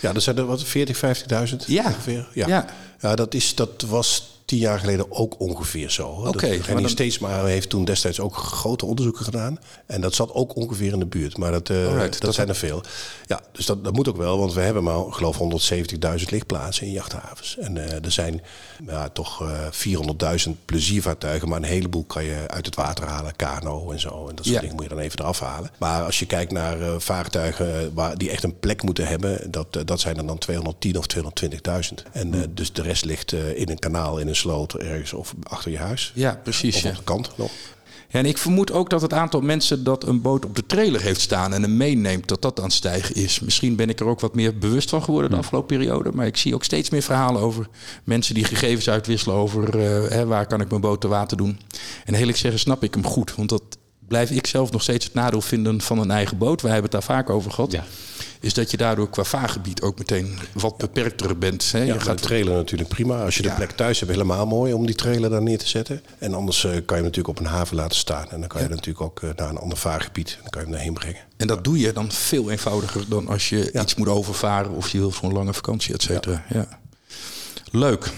[0.00, 1.00] Ja, dat zijn er wat 40,
[1.50, 1.84] 50.000 ja.
[1.84, 2.28] ongeveer.
[2.34, 2.46] Ja.
[2.46, 2.66] ja.
[3.00, 3.14] Ja.
[3.14, 6.06] dat, is, dat was tien jaar geleden ook ongeveer zo.
[6.08, 6.28] Oké.
[6.28, 6.88] Okay, en dan...
[6.88, 9.58] Steedsma heeft toen destijds ook grote onderzoeken gedaan.
[9.86, 11.36] En dat zat ook ongeveer in de buurt.
[11.36, 12.82] Maar dat, uh, dat, dat, zijn er veel.
[13.26, 14.38] Ja, dus dat, dat moet ook wel.
[14.38, 15.38] Want we hebben maar, geloof
[16.18, 17.58] 170.000 lichtplaatsen in jachthavens.
[17.58, 18.42] En uh, er zijn
[18.86, 21.48] ja, toch uh, eh, 400.000 pleziervaartuigen.
[21.48, 23.36] Maar een heleboel kan je uit het water halen.
[23.36, 24.28] Kano en zo.
[24.28, 24.60] En dat soort ja.
[24.60, 25.70] dingen moet je dan even eraf halen.
[25.78, 29.50] Maar als je kijkt naar vaartuigen waar, die echt een plek moeten hebben.
[29.50, 32.12] Dat, dat zijn er dan 210 of 220.000.
[32.12, 32.46] En hm.
[32.54, 36.12] dus de rest ligt in een kanaal, in een sloot ergens of achter je huis.
[36.14, 36.76] Ja, precies.
[36.76, 37.50] Of op de kant nog.
[38.12, 41.00] Ja, en ik vermoed ook dat het aantal mensen dat een boot op de trailer
[41.00, 43.40] heeft staan en hem meeneemt, dat dat aan het stijgen is.
[43.40, 46.10] Misschien ben ik er ook wat meer bewust van geworden de afgelopen periode.
[46.14, 47.68] Maar ik zie ook steeds meer verhalen over
[48.04, 51.60] mensen die gegevens uitwisselen over uh, hè, waar kan ik mijn boot te water doen.
[52.04, 53.34] En heel ik zeggen, snap ik hem goed.
[53.34, 53.62] Want dat
[54.10, 56.62] blijf ik zelf nog steeds het nadeel vinden van een eigen boot.
[56.62, 57.72] Wij hebben het daar vaak over gehad.
[57.72, 57.84] Ja
[58.40, 61.72] is dat je daardoor qua vaargebied ook meteen wat beperkter bent.
[61.72, 61.78] Hè?
[61.78, 63.24] Ja, je gaat trailer natuurlijk prima.
[63.24, 66.02] Als je de plek thuis hebt, helemaal mooi om die trailer daar neer te zetten.
[66.18, 68.30] En anders uh, kan je hem natuurlijk op een haven laten staan.
[68.30, 70.38] En dan kan je natuurlijk ook uh, naar een ander vaargebied.
[70.40, 71.20] Dan kan je hem daarheen brengen.
[71.36, 74.98] En dat doe je dan veel eenvoudiger dan als je iets moet overvaren of je
[74.98, 76.44] wil voor een lange vakantie, et cetera.
[76.48, 76.78] Ja.
[77.70, 78.12] Leuk.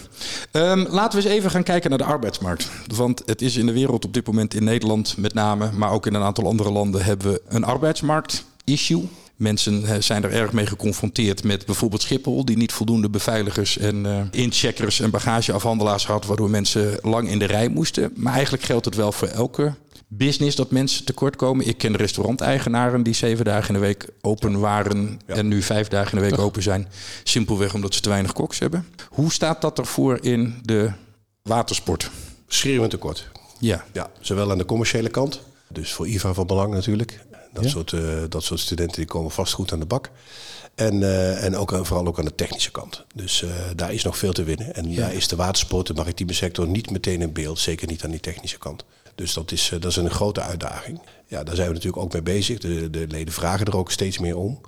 [0.53, 2.71] Um, laten we eens even gaan kijken naar de arbeidsmarkt.
[2.97, 6.07] Want het is in de wereld op dit moment in Nederland met name, maar ook
[6.07, 9.09] in een aantal andere landen hebben we een arbeidsmarkt-issue.
[9.37, 14.05] Mensen eh, zijn er erg mee geconfronteerd met bijvoorbeeld Schiphol, die niet voldoende beveiligers en
[14.05, 18.13] uh, incheckers en bagageafhandelaars had, waardoor mensen lang in de rij moesten.
[18.17, 19.75] Maar eigenlijk geldt het wel voor elke
[20.17, 21.67] business dat mensen tekort komen.
[21.67, 26.19] Ik ken restauranteigenaren die zeven dagen in de week open waren en nu vijf dagen
[26.19, 26.89] in de week open zijn.
[27.25, 28.87] Simpelweg omdat ze te weinig koks hebben.
[29.09, 30.91] Hoe staat dat ervoor in de
[31.43, 32.11] watersport?
[32.47, 33.29] Schreeuwend tekort.
[33.59, 33.85] Ja.
[33.93, 34.11] ja.
[34.21, 37.25] Zowel aan de commerciële kant, dus voor IVA van belang natuurlijk.
[37.53, 40.11] Dat, soort, uh, dat soort studenten die komen vast goed aan de bak.
[40.75, 43.05] En, uh, en ook, vooral ook aan de technische kant.
[43.15, 44.75] Dus uh, daar is nog veel te winnen.
[44.75, 45.01] En ja.
[45.01, 47.59] daar is de watersport, de maritieme sector, niet meteen in beeld.
[47.59, 48.85] Zeker niet aan die technische kant.
[49.15, 51.01] Dus dat is, dat is een grote uitdaging.
[51.27, 52.59] Ja, daar zijn we natuurlijk ook mee bezig.
[52.59, 54.61] De, de leden vragen er ook steeds meer om.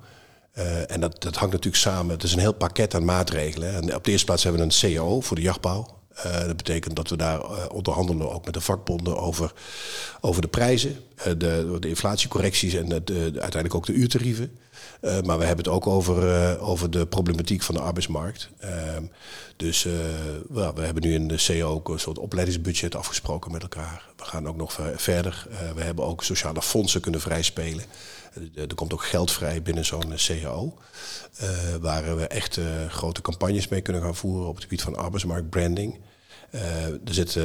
[0.57, 2.11] Uh, en dat, dat hangt natuurlijk samen.
[2.11, 3.73] Het is een heel pakket aan maatregelen.
[3.73, 6.03] En op de eerste plaats hebben we een CAO voor de jachtbouw.
[6.25, 9.53] Uh, dat betekent dat we daar onderhandelen ook met de vakbonden over,
[10.21, 14.57] over de prijzen, de, de inflatiecorrecties en de, de, uiteindelijk ook de uurtarieven.
[15.01, 18.49] Maar we hebben het ook over, over de problematiek van de arbeidsmarkt.
[18.59, 19.03] Ehm,
[19.55, 19.83] dus
[20.49, 24.09] well, we hebben nu in de CEO ook een soort opleidingsbudget afgesproken met elkaar.
[24.15, 25.47] We gaan ook nog verder.
[25.75, 27.85] we hebben ook sociale fondsen kunnen vrijspelen.
[28.55, 30.73] Er komt ook geld vrij binnen zo'n CAO.
[31.81, 35.99] Waar we echt grote campagnes mee kunnen gaan voeren op het gebied van arbeidsmarktbranding.
[37.05, 37.43] Er zitten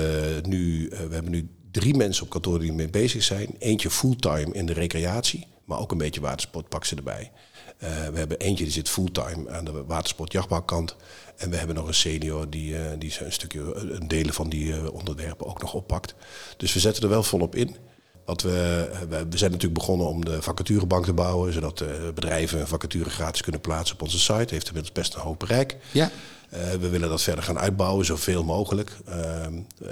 [0.48, 3.54] nu, we hebben nu drie mensen op kantoor die ermee bezig zijn.
[3.58, 7.30] Eentje fulltime in de recreatie, maar ook een beetje watersport pak ze erbij.
[7.78, 10.96] we hebben eentje die zit fulltime aan de watersport-jachtbouwkant.
[11.36, 15.46] En we hebben nog een senior die, die een stukje, een delen van die onderwerpen
[15.46, 16.14] ook nog oppakt.
[16.56, 17.76] Dus we zetten er wel volop in.
[18.24, 23.42] Wat we, we zijn natuurlijk begonnen om de vacaturebank te bouwen, zodat bedrijven vacature gratis
[23.42, 24.54] kunnen plaatsen op onze site.
[24.54, 25.76] Heeft inmiddels best een hoop bereik.
[25.92, 26.10] Ja.
[26.54, 28.96] Uh, we willen dat verder gaan uitbouwen, zoveel mogelijk.
[29.08, 29.14] Uh,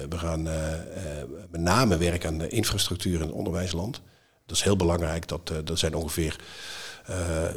[0.09, 0.53] we gaan uh,
[1.51, 4.01] met name werken aan de infrastructuur in het onderwijsland.
[4.49, 5.29] Dat is heel belangrijk.
[5.29, 6.37] Dat, dat zijn ongeveer,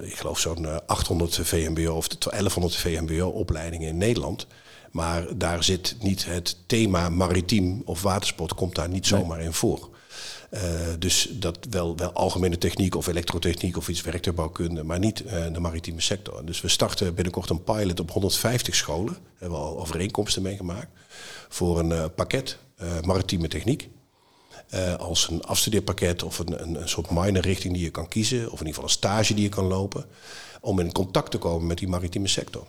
[0.01, 4.47] ik geloof zo'n 800 VMBO of 1100 VMBO-opleidingen in Nederland.
[4.91, 9.89] Maar daar zit niet het thema maritiem of watersport, komt daar niet zomaar in voor.
[10.51, 10.61] Uh,
[10.99, 15.59] dus dat wel, wel algemene techniek of elektrotechniek of iets werktuigbouwkunde, maar niet uh, de
[15.59, 16.45] maritieme sector.
[16.45, 19.13] Dus we starten binnenkort een pilot op 150 scholen.
[19.13, 20.87] Daar hebben we al overeenkomsten mee gemaakt.
[21.49, 22.57] Voor een uh, pakket
[23.05, 23.89] maritieme techniek.
[24.97, 28.51] Als een afstudeerpakket of een, een, een soort minor richting die je kan kiezen.
[28.51, 30.05] Of in ieder geval een stage die je kan lopen.
[30.61, 32.67] Om in contact te komen met die maritieme sector.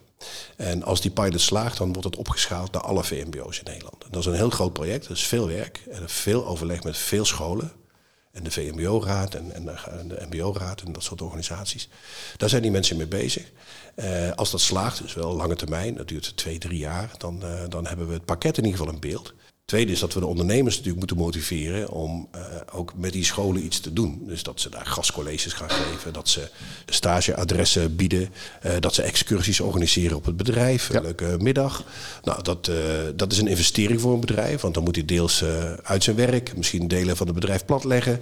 [0.56, 4.04] En als die pilot slaagt, dan wordt het opgeschaald naar alle VMBO's in Nederland.
[4.10, 7.24] Dat is een heel groot project, dat is veel werk en veel overleg met veel
[7.24, 7.72] scholen.
[8.32, 9.64] En de VMBO-raad en, en,
[10.08, 11.88] de MBO-raad en dat soort organisaties.
[12.36, 13.50] Daar zijn die mensen mee bezig.
[13.96, 17.62] Uh, als dat slaagt, dus wel lange termijn, dat duurt twee, drie jaar, dan, uh,
[17.68, 19.34] dan hebben we het pakket in ieder geval in beeld.
[19.72, 23.64] Tweede is dat we de ondernemers natuurlijk moeten motiveren om uh, ook met die scholen
[23.64, 24.22] iets te doen.
[24.26, 26.48] Dus dat ze daar gastcolleges gaan geven, dat ze
[26.86, 28.28] stageadressen bieden,
[28.66, 30.96] uh, dat ze excursies organiseren op het bedrijf, ja.
[30.96, 31.84] een leuke middag.
[32.22, 32.76] Nou, dat, uh,
[33.14, 35.44] dat is een investering voor een bedrijf, want dan moet hij deels
[35.82, 38.20] uit zijn werk, misschien delen van het bedrijf platleggen.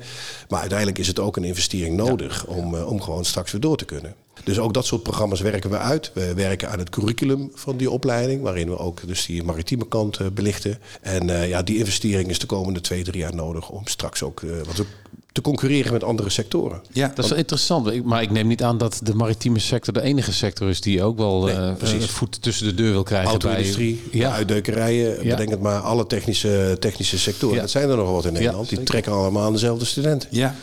[0.49, 2.55] Maar uiteindelijk is het ook een investering nodig ja.
[2.55, 4.15] om, om gewoon straks weer door te kunnen.
[4.45, 6.11] Dus ook dat soort programma's werken we uit.
[6.15, 10.35] We werken aan het curriculum van die opleiding, waarin we ook dus die maritieme kant
[10.35, 10.79] belichten.
[11.01, 14.41] En uh, ja, die investering is de komende twee, drie jaar nodig om straks ook
[14.41, 14.85] uh, wat
[15.33, 16.83] te concurreren met andere sectoren.
[16.93, 18.05] Ja, dat is wel interessant.
[18.05, 21.17] Maar ik neem niet aan dat de maritieme sector de enige sector is die ook
[21.17, 23.31] wel nee, uh, voet tussen de deur wil krijgen.
[23.31, 24.33] Auto-industrie, ja.
[24.33, 25.31] uitdeukerijen, ja.
[25.31, 27.55] bedenk het maar, alle technische, technische sectoren.
[27.55, 27.61] Ja.
[27.61, 28.69] Dat zijn er nog wat in Nederland.
[28.69, 30.29] die trekken allemaal aan dezelfde studenten.
[30.33, 30.55] Ja.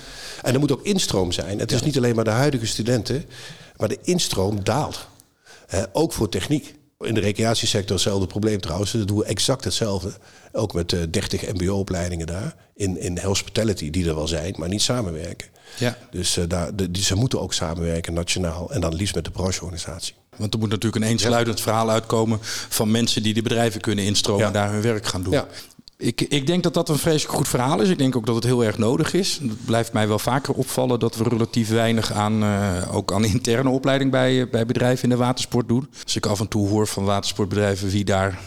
[0.41, 1.59] En er moet ook instroom zijn.
[1.59, 3.25] Het is niet alleen maar de huidige studenten.
[3.77, 5.07] Maar de instroom daalt.
[5.91, 6.75] Ook voor techniek.
[6.99, 8.91] In de recreatiesector hetzelfde probleem trouwens.
[8.91, 10.11] Dat doen we exact hetzelfde.
[10.51, 12.55] Ook met uh, 30 mbo-opleidingen daar.
[12.75, 15.47] In, in hospitality, die er wel zijn, maar niet samenwerken.
[15.77, 15.97] Ja.
[16.11, 18.71] Dus uh, daar, de, die, ze moeten ook samenwerken nationaal.
[18.71, 20.13] En dan liefst met de brancheorganisatie.
[20.37, 21.63] Want er moet natuurlijk een eensluidend ja.
[21.63, 24.47] verhaal uitkomen van mensen die de bedrijven kunnen instromen ja.
[24.47, 25.33] en daar hun werk gaan doen.
[25.33, 25.47] Ja.
[25.97, 27.89] Ik, ik denk dat dat een vreselijk goed verhaal is.
[27.89, 29.39] Ik denk ook dat het heel erg nodig is.
[29.41, 33.69] Het blijft mij wel vaker opvallen dat we relatief weinig aan, uh, ook aan interne
[33.69, 35.89] opleiding bij, bij bedrijven in de watersport doen.
[36.03, 38.39] Als ik af en toe hoor van watersportbedrijven wie daar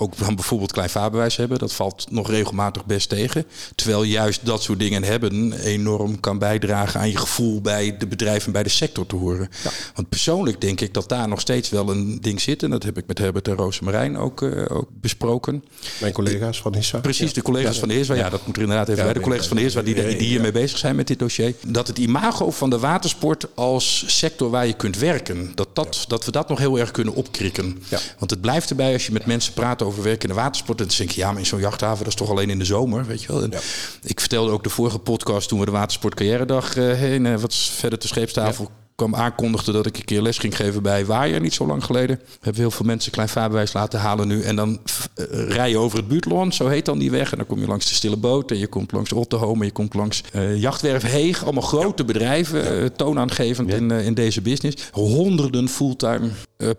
[0.00, 1.58] ook dan bijvoorbeeld klein vaarbewijs hebben.
[1.58, 3.46] Dat valt nog regelmatig best tegen.
[3.74, 8.52] Terwijl juist dat soort dingen hebben enorm kan bijdragen aan je gevoel bij de bedrijven,
[8.52, 9.48] bij de sector te horen.
[9.64, 9.70] Ja.
[9.94, 12.62] Want persoonlijk denk ik dat daar nog steeds wel een ding zit.
[12.62, 15.64] En dat heb ik met Herbert en Rosemarijn ook, uh, ook besproken.
[16.00, 16.98] Mijn collega's van HISWA.
[16.98, 18.14] Precies, de collega's ja, van de.
[18.14, 19.12] Ja, dat moet er inderdaad even bij.
[19.12, 21.54] De collega's van de die, die hiermee bezig zijn met dit dossier.
[21.66, 26.24] Dat het imago van de watersport als sector waar je kunt werken, dat, dat, dat
[26.24, 27.82] we dat nog heel erg kunnen opkrikken.
[28.18, 30.80] Want het blijft erbij als je met mensen praat over werken in de watersport.
[30.80, 32.64] En dan denk je, ja, maar in zo'n jachthaven, dat is toch alleen in de
[32.64, 33.42] zomer, weet je wel.
[33.42, 33.60] En ja.
[34.02, 37.36] Ik vertelde ook de vorige podcast toen we de Watersport Carrière Dag uh, heen, uh,
[37.36, 41.40] wat verder te scheepstafel kwam aankondigde dat ik een keer les ging geven bij Waaier,
[41.40, 42.20] niet zo lang geleden.
[42.40, 44.42] Hebben heel veel mensen klein vaarbewijs laten halen nu.
[44.42, 47.30] En dan uh, rij je over het buurtland, zo heet dan die weg.
[47.30, 49.72] En dan kom je langs de Stille Boot en je komt langs Rotterdam en je
[49.72, 51.42] komt langs uh, Jachtwerf Heeg.
[51.42, 53.76] Allemaal grote bedrijven, uh, toonaangevend ja.
[53.76, 54.88] in, in deze business.
[54.92, 56.28] Honderden fulltime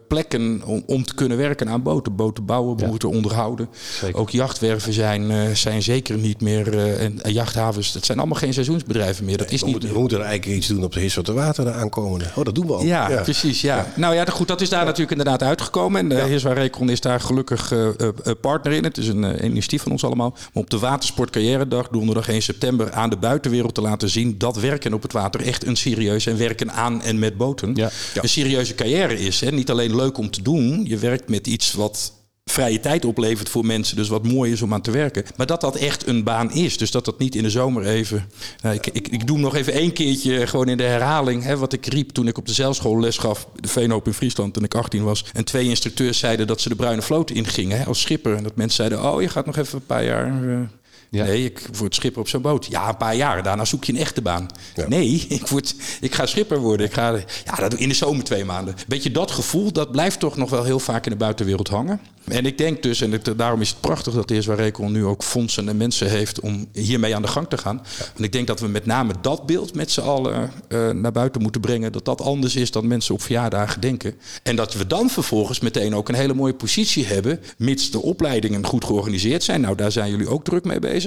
[0.07, 2.15] plekken om, om, te kunnen werken aan boten.
[2.15, 3.15] Boten bouwen, boten ja.
[3.15, 3.69] onderhouden.
[3.99, 4.19] Zeker.
[4.19, 9.25] Ook jachtwerven zijn, zijn zeker niet meer, en, en, jachthavens, het zijn allemaal geen seizoensbedrijven
[9.25, 9.37] meer.
[9.37, 11.71] Dat is we niet moeten, we moeten er eigenlijk iets doen op de Hiswarte Water
[11.71, 12.08] aankomen.
[12.09, 12.83] Oh, dat doen we al.
[12.83, 13.21] Ja, ja.
[13.21, 13.61] precies.
[13.61, 13.75] Ja.
[13.75, 13.93] ja.
[13.95, 16.01] Nou ja, goed, dat is daar natuurlijk inderdaad uitgekomen.
[16.01, 16.25] En de ja.
[16.25, 18.07] Heerswaar Recon is daar gelukkig uh, uh,
[18.41, 18.83] partner in.
[18.83, 20.35] Het is een initiatief van ons allemaal.
[20.53, 24.37] Om op de Watersport Carrière Dag, donderdag 1 september, aan de buitenwereld te laten zien
[24.37, 27.75] dat werken op het water echt een serieus en werken aan en met boten
[28.13, 29.41] een serieuze carrière is.
[29.41, 29.51] Hè.
[29.51, 32.11] Niet alleen leuk om te doen, je werkt met iets wat
[32.51, 33.95] vrije tijd oplevert voor mensen.
[33.95, 35.23] Dus wat mooi is om aan te werken.
[35.35, 36.77] Maar dat dat echt een baan is.
[36.77, 38.29] Dus dat dat niet in de zomer even...
[38.61, 41.43] Nou, ik, ik, ik doe hem nog even één keertje gewoon in de herhaling.
[41.43, 43.47] Hè, wat ik riep toen ik op de zeilschool les gaf.
[43.59, 45.25] De Veenhoop in Friesland toen ik 18 was.
[45.33, 48.35] En twee instructeurs zeiden dat ze de bruine vloot ingingen hè, als schipper.
[48.35, 50.69] En dat mensen zeiden, oh je gaat nog even een paar jaar...
[51.09, 51.23] Ja.
[51.23, 52.65] Nee, ik word schipper op zo'n boot.
[52.65, 53.43] Ja, een paar jaar.
[53.43, 54.47] Daarna zoek je een echte baan.
[54.75, 54.87] Ja.
[54.87, 56.85] Nee, ik, word, ik ga schipper worden.
[56.85, 58.75] Ik ga, ja, dat in de zomer twee maanden.
[58.87, 61.99] Weet je, dat gevoel, dat blijft toch nog wel heel vaak in de buitenwereld hangen.
[62.29, 65.05] En ik denk dus, en het, daarom is het prachtig dat de heer Zwarekel nu
[65.05, 67.81] ook fondsen en mensen heeft om hiermee aan de gang te gaan.
[67.97, 71.41] Want ik denk dat we met name dat beeld met z'n allen uh, naar buiten
[71.41, 71.91] moeten brengen.
[71.91, 74.15] Dat dat anders is dan mensen op verjaardagen denken.
[74.43, 78.65] En dat we dan vervolgens meteen ook een hele mooie positie hebben, mits de opleidingen
[78.65, 79.61] goed georganiseerd zijn.
[79.61, 80.98] Nou, daar zijn jullie ook druk mee bezig.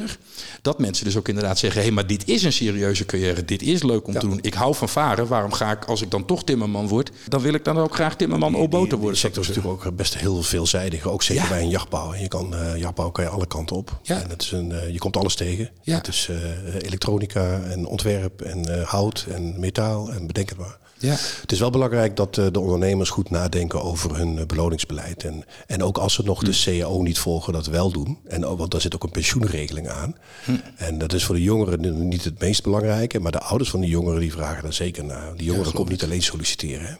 [0.63, 3.45] Dat mensen dus ook inderdaad zeggen, hé, hey, maar dit is een serieuze carrière.
[3.45, 4.39] Dit is leuk om te doen.
[4.41, 5.27] Ik hou van varen.
[5.27, 8.17] Waarom ga ik, als ik dan toch timmerman word, dan wil ik dan ook graag
[8.17, 9.15] timmerman op boten worden.
[9.15, 12.15] De sector is natuurlijk ook best heel veelzijdig ook zeker bij een jachtbouw.
[12.15, 14.01] Je kan, uh, jachtbouw kan je alle kanten op.
[14.03, 14.23] Ja.
[14.23, 15.71] En het is een, uh, je komt alles tegen.
[15.83, 15.97] Ja.
[15.97, 20.81] Het is uh, elektronica en ontwerp en hout en metaal en bedenk het maar.
[21.03, 21.17] Ja.
[21.41, 25.25] Het is wel belangrijk dat de ondernemers goed nadenken over hun beloningsbeleid.
[25.25, 26.81] En, en ook als ze nog de hm.
[26.81, 28.19] CAO niet volgen, dat wel doen.
[28.29, 30.17] En, want daar zit ook een pensioenregeling aan.
[30.45, 30.53] Hm.
[30.77, 33.21] En dat is voor de jongeren niet het meest belangrijke.
[33.21, 35.37] Maar de ouders van die jongeren die vragen daar zeker naar.
[35.37, 36.87] Die jongeren ja, komen niet alleen solliciteren.
[36.87, 36.95] Hè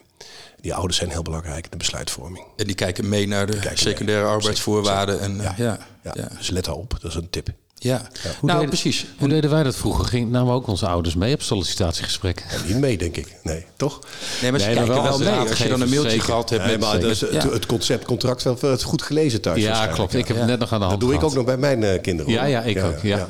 [0.63, 2.45] die ouders zijn heel belangrijk in de besluitvorming.
[2.55, 5.19] En die kijken mee naar de secundaire arbeidsvoorwaarden.
[5.19, 5.53] En, ja.
[5.57, 6.29] Ja, ja.
[6.37, 7.49] Dus let daarop, dat is een tip.
[7.83, 8.07] Ja,
[8.41, 9.05] nou precies.
[9.17, 10.05] Hoe deden wij dat vroeger?
[10.05, 12.45] Ging, namen we ook onze ouders mee op sollicitatiegesprekken?
[12.51, 13.35] Ja, niet mee, denk ik.
[13.43, 13.99] Nee, toch?
[14.41, 15.29] Nee, maar ze nee, kijken wel, mee.
[15.29, 16.65] Als je dan een mailtje gehad hebt.
[16.65, 19.61] Nee, maar dus, het concept, contract wel het goed gelezen thuis.
[19.61, 20.13] Ja, klopt.
[20.13, 21.81] Ik heb het net nog aan de hand Dat doe ik ook nog bij mijn
[21.81, 22.31] uh, kinderen.
[22.31, 22.99] Ja, ja, ik ook.
[23.01, 23.27] Ja.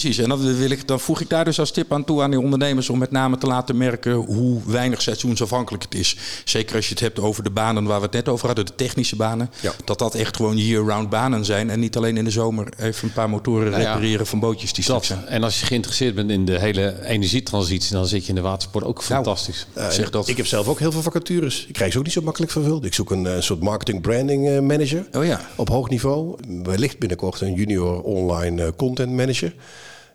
[0.00, 2.30] Precies, en dan, wil ik, dan voeg ik daar dus als tip aan toe aan
[2.30, 6.16] die ondernemers om met name te laten merken hoe weinig seizoensafhankelijk het is.
[6.44, 8.74] Zeker als je het hebt over de banen waar we het net over hadden, de
[8.74, 9.50] technische banen.
[9.84, 13.14] Dat dat echt gewoon year-round banen zijn en niet alleen in de zomer even een
[13.14, 15.04] paar motoren nou repareren van bootjes die dat.
[15.04, 15.26] zijn.
[15.26, 18.84] En als je geïnteresseerd bent in de hele energietransitie, dan zit je in de watersport
[18.84, 19.66] ook nou, fantastisch.
[19.78, 20.28] Uh, zeg dat.
[20.28, 21.66] Ik heb zelf ook heel veel vacatures.
[21.66, 22.84] Ik krijg ze ook niet zo makkelijk vervuld.
[22.84, 25.40] Ik zoek een uh, soort marketing branding uh, manager oh ja.
[25.56, 26.36] op hoog niveau.
[26.62, 29.54] Wellicht binnenkort een junior online content manager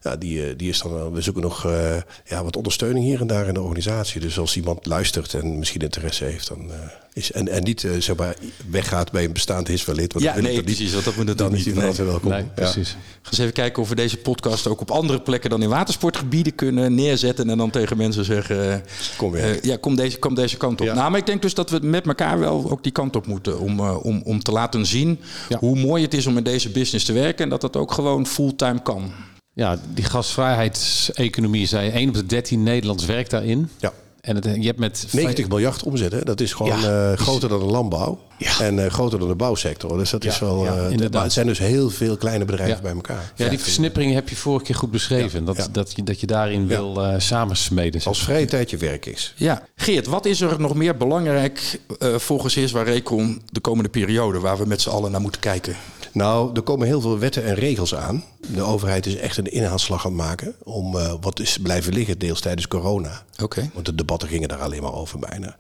[0.04, 3.28] ja, die, eh, die is dan, we zoeken nog uh, ja, wat ondersteuning hier en
[3.28, 4.22] daar in de organisatie.
[4.22, 6.74] Dus als iemand luistert en misschien interesse heeft, dan uh,
[7.14, 8.36] is en, en niet uh, zeg maar,
[8.70, 10.14] weggaat bij een bestaand HISWA-lid.
[10.18, 10.94] Ja, nee, precies.
[10.94, 12.30] Want dat moet dan is die van altijd welkom.
[12.30, 12.90] Nee, precies.
[12.90, 12.98] Ja.
[13.22, 16.56] Ga eens even kijken of we deze podcast ook op andere plekken dan in watersportgebieden
[16.56, 17.50] kunnen neerzetten.
[17.50, 18.84] En dan tegen mensen zeggen:
[19.18, 20.88] Kom, ja, kom, deze, kom deze kant op.
[20.88, 20.94] Ja.
[20.94, 23.60] Nou, maar ik denk dus dat we met elkaar wel ook die kant op moeten.
[23.60, 25.20] Om, om, om te laten zien
[25.60, 27.44] hoe mooi het is om in deze business te werken.
[27.44, 29.12] En dat dat ook gewoon fulltime kan.
[29.54, 33.70] Ja, die gasvrijheidseconomie, zei 1 op de 13 Nederlands werkt daarin.
[33.80, 33.94] Ja.
[34.24, 36.22] En het, je hebt met 90 miljard omzet, hè?
[36.22, 38.60] dat is gewoon ja, uh, groter dan de landbouw ja.
[38.60, 39.98] en uh, groter dan de bouwsector.
[39.98, 40.66] Dus dat is wel.
[40.66, 41.24] Uh, inderdaad.
[41.24, 43.34] het zijn dus heel veel kleine bedrijven bij elkaar.
[43.36, 45.46] Ja, die versnippering heb je vorige keer goed beschreven.
[45.46, 48.02] Dat, dat, je, dat je daarin wil uh, samensmeden.
[48.04, 49.34] Als vrije tijd je werk is.
[49.38, 54.58] Ja, Geert, wat is er nog meer belangrijk volgens Heerswaar Recon de komende periode waar
[54.58, 55.76] we met z'n allen naar moeten kijken?
[56.14, 58.24] Nou, er komen heel veel wetten en regels aan.
[58.54, 62.20] De overheid is echt een inhaalslag aan het maken om uh, wat is blijven liggen,
[62.20, 63.24] deels tijdens corona.
[63.42, 63.70] Oké.
[63.74, 65.56] Want de debatten gingen daar alleen maar over bijna.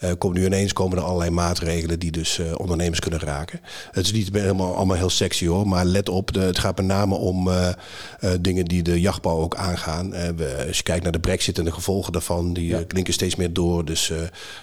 [0.00, 3.60] Uh, komt nu ineens komen er allerlei maatregelen die dus uh, ondernemers kunnen raken.
[3.90, 6.86] Het is niet helemaal allemaal heel sexy hoor, maar let op, de, het gaat met
[6.86, 7.68] name om uh,
[8.40, 10.10] dingen die de jachtbouw ook aangaan.
[10.10, 12.82] We, als je kijkt naar de brexit en de gevolgen daarvan, die ja.
[12.86, 13.84] klinken steeds meer door.
[13.84, 14.12] Dus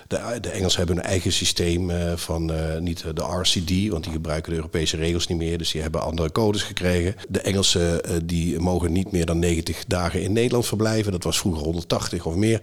[0.07, 4.57] de, de Engelsen hebben een eigen systeem van niet de RCD, want die gebruiken de
[4.57, 5.57] Europese regels niet meer.
[5.57, 7.15] Dus die hebben andere codes gekregen.
[7.29, 11.11] De Engelsen die mogen niet meer dan 90 dagen in Nederland verblijven.
[11.11, 12.61] Dat was vroeger 180 of meer.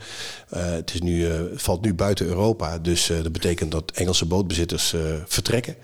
[0.49, 2.58] het is nu, valt nu buiten Europa.
[2.83, 5.77] Dus uh, dat betekent dat Engelse bootbezitters uh, vertrekken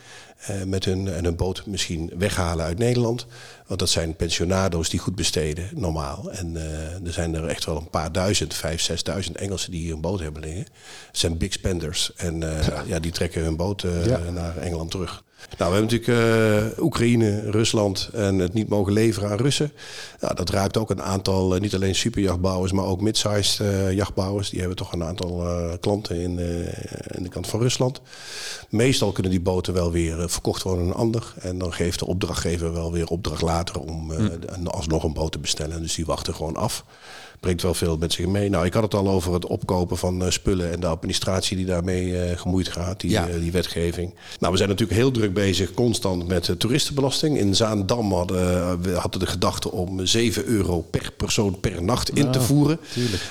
[0.51, 3.27] uh, met hun, en hun boot misschien weghalen uit Nederland.
[3.67, 6.31] Want dat zijn pensionado's die goed besteden, normaal.
[6.31, 6.57] En
[7.05, 10.21] er zijn er echt wel een paar duizend, vijf, zesduizend Engelsen die hier een boot
[10.21, 10.67] hebben liggen.
[11.07, 12.83] Het zijn big spenders en ja.
[12.87, 12.99] ja.
[12.99, 14.19] die trekken hun boot ja.
[14.19, 15.24] naar Engeland terug.
[15.59, 19.73] Nou, we hebben natuurlijk uh, Oekraïne, Rusland en het niet mogen leveren aan Russen.
[20.21, 24.51] Nou, dat raakt ook een aantal, uh, niet alleen superjachtbouwers, maar ook mid-sized uh, jachtbouwers.
[24.51, 25.47] Die hebben toch een aantal
[25.81, 26.39] klanten in,
[27.07, 28.01] in de kant van Rusland.
[28.69, 31.35] Meestal kunnen die boten wel weer verkocht worden aan een ander.
[31.41, 34.67] En dan geeft de opdrachtgever wel weer opdracht later om hm.
[34.67, 35.83] alsnog een boot te bestellen.
[35.83, 36.85] Dus die wachten gewoon af
[37.45, 38.49] brengt wel veel met zich mee.
[38.51, 41.67] Nou, ik had het al over het opkopen van uh, spullen en de administratie die
[41.67, 43.29] daarmee uh, gemoeid gaat, die, Ja.
[43.29, 44.15] uh, die wetgeving.
[44.39, 47.39] Nou, we zijn natuurlijk heel druk bezig, constant met de toeristenbelasting.
[47.39, 52.31] In Zaandam hadden we hadden de gedachte om 7 euro per persoon per nacht in
[52.31, 52.79] te voeren.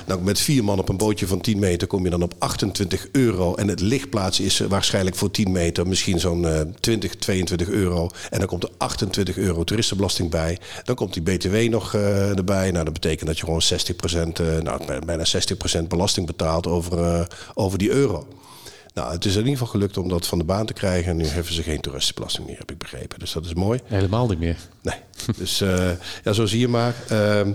[0.07, 3.07] Nou, met vier man op een bootje van 10 meter kom je dan op 28
[3.11, 3.55] euro.
[3.55, 8.09] En het lichtplaats is eh, waarschijnlijk voor 10 meter misschien zo'n eh, 20, 22 euro.
[8.29, 10.57] En dan komt er 28 euro toeristenbelasting bij.
[10.83, 12.71] Dan komt die BTW nog eh, erbij.
[12.71, 13.67] Nou, dat betekent dat je gewoon 60%,
[14.02, 18.27] eh, nou, bij- bijna 60% belasting betaalt over, eh, over die euro.
[18.93, 21.11] Nou, het is in ieder geval gelukt om dat van de baan te krijgen.
[21.11, 23.19] En nu heffen ze geen toeristenbelasting meer, heb ik begrepen.
[23.19, 23.79] Dus dat is mooi.
[23.85, 24.57] Helemaal niet meer.
[24.81, 24.95] Nee.
[25.37, 25.89] Dus eh,
[26.23, 26.95] ja, zo zie je maar.
[27.09, 27.51] Ehm,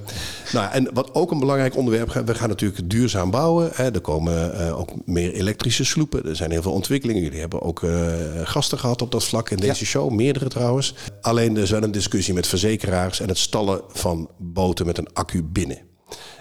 [0.52, 3.70] nou, en wat ook een belangrijk onderwerp we gaan natuurlijk duurzaam bouwen.
[3.74, 3.92] Hè.
[3.92, 6.26] Er komen eh, ook meer elektrische sloepen.
[6.28, 7.22] Er zijn heel veel ontwikkelingen.
[7.22, 10.94] Jullie hebben ook eh, gasten gehad op dat vlak in deze show, meerdere trouwens.
[11.20, 15.12] Alleen er is wel een discussie met verzekeraars en het stallen van boten met een
[15.12, 15.78] accu binnen.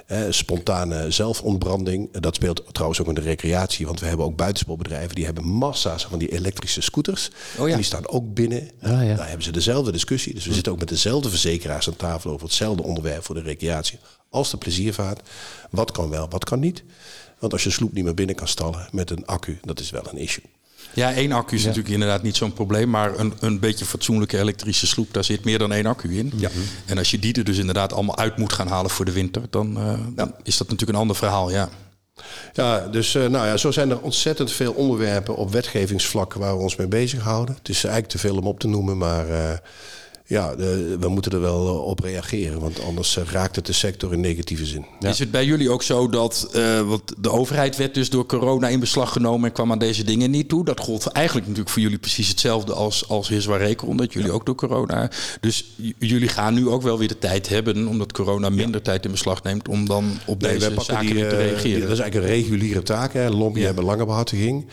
[0.07, 2.11] Eh, spontane zelfontbranding.
[2.11, 3.85] Dat speelt trouwens ook in de recreatie.
[3.85, 7.31] Want we hebben ook buitensportbedrijven die hebben massa's van die elektrische scooters.
[7.57, 7.71] Oh ja.
[7.71, 8.69] En die staan ook binnen.
[8.81, 9.15] Ah, ja.
[9.15, 10.33] Daar hebben ze dezelfde discussie.
[10.33, 13.99] Dus we zitten ook met dezelfde verzekeraars aan tafel over hetzelfde onderwerp voor de recreatie.
[14.29, 15.21] Als de pleziervaart.
[15.69, 16.83] Wat kan wel, wat kan niet.
[17.39, 20.07] Want als je sloep niet meer binnen kan stallen met een accu, dat is wel
[20.11, 20.45] een issue.
[20.93, 22.89] Ja, één accu is natuurlijk inderdaad niet zo'n probleem.
[22.89, 26.31] Maar een, een beetje fatsoenlijke elektrische sloep, daar zit meer dan één accu in.
[26.35, 26.49] Ja.
[26.85, 29.41] En als je die er dus inderdaad allemaal uit moet gaan halen voor de winter,
[29.49, 31.51] dan, eh, dan is dat natuurlijk een ander verhaal.
[31.51, 31.69] Ja.
[32.53, 36.63] Ja, dus eh, nou ja, zo zijn er ontzettend veel onderwerpen op wetgevingsvlak waar we
[36.63, 37.55] ons mee bezighouden.
[37.55, 39.57] Het is eigenlijk te veel om op te noemen, maar eh,
[40.29, 42.59] ja, de- we moeten er wel eh, op reageren.
[42.59, 44.85] Want anders eh, raakt het de sector in negatieve zin.
[44.99, 48.67] Is het bij jullie ook zo dat, eh, want de overheid werd dus door corona
[48.67, 50.65] in beslag genomen en kwam aan deze dingen niet toe?
[50.65, 54.45] Dat gold eigenlijk natuurlijk voor jullie precies hetzelfde als, als Hiswa Recon, dat jullie ook
[54.45, 55.11] door corona.
[55.41, 55.65] Dus
[55.97, 59.43] jullie gaan nu ook wel weer de tijd hebben, omdat corona minder tijd in beslag
[59.43, 61.81] neemt, om dan op Nee, deze zaken die, weer te reageren.
[61.81, 63.13] dat is eigenlijk een reguliere taak.
[63.13, 63.29] Hè.
[63.29, 64.65] Lobby hebben belangenbehartiging.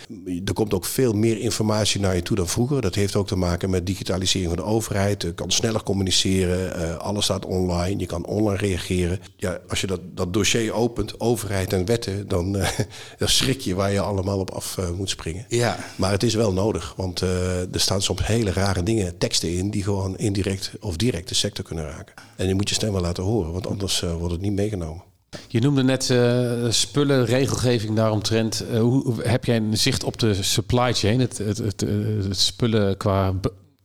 [0.45, 2.81] Er komt ook veel meer informatie naar je toe dan vroeger.
[2.81, 5.33] Dat heeft ook te maken met digitalisering van de overheid.
[5.45, 6.75] Je kan sneller communiceren.
[6.75, 7.99] eh, alles staat online.
[7.99, 9.19] Je kan online reageren.
[9.37, 12.69] Ja, als je dat, dat dossier opent, overheid en wetten, dan, eh,
[13.19, 15.47] dan schrik je waar je allemaal op af eh, moet springen.
[15.49, 15.77] Ja.
[15.97, 19.71] Maar het is wel nodig, want eh, er staan soms hele rare dingen, teksten in,
[19.71, 22.15] die gewoon indirect of direct de sector kunnen raken.
[22.37, 25.03] En die moet je stem wel laten horen, want anders eh, wordt het niet meegenomen.
[25.49, 28.65] Je noemde net eh, spullen, regelgeving daaromtrent.
[28.67, 31.21] Eh, hoe, heb jij een zicht op de supply chain?
[31.21, 33.35] Het, het, het, het spullen qua...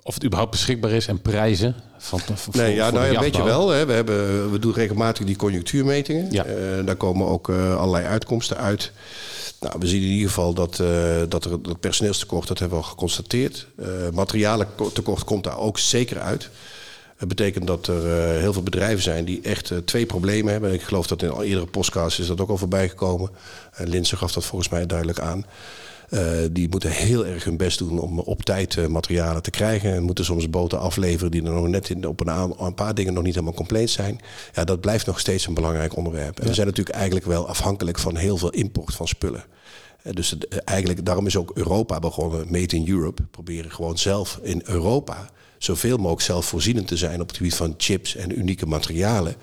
[0.10, 1.76] of het überhaupt beschikbaar is en prijzen?
[1.98, 2.20] Van,
[2.52, 3.70] Nee, ja, voor nou ja, weet je wel.
[3.70, 6.32] Hè, we, hebben, we doen regelmatig die conjunctuurmetingen.
[6.32, 6.46] Ja.
[6.46, 8.92] Eh, daar komen ook eh, allerlei uitkomsten uit.
[9.60, 10.88] Nou, we zien in ieder geval dat, eh,
[11.28, 13.68] dat er dat personeelstekort, dat hebben we al geconstateerd.
[13.78, 16.50] Eh materialentekort komt daar ook zeker uit.
[17.18, 18.04] Het betekent dat er
[18.40, 20.74] heel veel bedrijven zijn die echt twee problemen hebben.
[20.74, 23.30] Ik geloof dat in al eerdere podcasts is dat ook al voorbij gekomen.
[23.82, 25.46] Uh, Linse gaf dat volgens mij duidelijk aan.
[26.10, 29.94] Uh, die moeten heel erg hun best doen om op tijd uh, materialen te krijgen.
[29.94, 33.14] En moeten soms boten afleveren die er nog net in, op een, een, paar dingen
[33.14, 34.20] nog niet helemaal compleet zijn.
[34.54, 36.38] Ja, dat blijft nog steeds een belangrijk onderwerp.
[36.38, 36.50] En ja.
[36.50, 39.44] we zijn natuurlijk eigenlijk wel afhankelijk van heel veel import van spullen.
[40.04, 43.24] Uh, dus het, eigenlijk, daarom is ook Europa begonnen, Made in Europe.
[43.24, 48.16] Proberen gewoon zelf in Europa zoveel mogelijk zelfvoorzienend te zijn op het gebied van chips
[48.16, 49.36] en unieke materialen.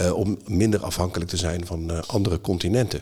[0.00, 3.00] Uh, om minder afhankelijk te zijn van uh, andere continenten.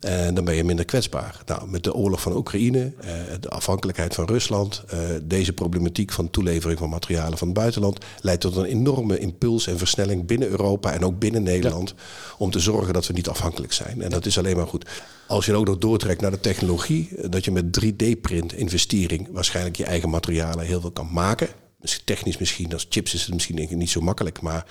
[0.00, 1.42] En dan ben je minder kwetsbaar.
[1.46, 6.30] Nou, met de oorlog van Oekraïne, uh, de afhankelijkheid van Rusland, uh, deze problematiek van
[6.30, 10.92] toelevering van materialen van het buitenland, leidt tot een enorme impuls en versnelling binnen Europa
[10.92, 11.94] en ook binnen Nederland.
[11.96, 12.02] Ja.
[12.38, 14.02] Om te zorgen dat we niet afhankelijk zijn.
[14.02, 14.86] En dat is alleen maar goed.
[15.26, 19.84] Als je ook nog doortrekt naar de technologie, dat je met 3D-print investering waarschijnlijk je
[19.84, 21.48] eigen materialen heel veel kan maken.
[21.80, 24.66] Dus technisch misschien, als chips is het misschien niet zo makkelijk, maar,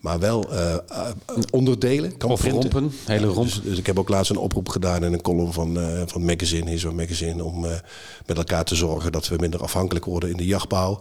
[0.00, 1.08] maar wel uh, uh,
[1.50, 2.16] onderdelen.
[2.16, 2.70] Kan of printen.
[2.70, 3.44] rompen, hele rompen.
[3.44, 6.24] Dus, dus, ik heb ook laatst een oproep gedaan in een column van, uh, van
[6.24, 7.60] Magazine, Hiswa Magazine, om
[8.26, 11.00] met elkaar te zorgen dat we minder afhankelijk worden in de jachtbouw.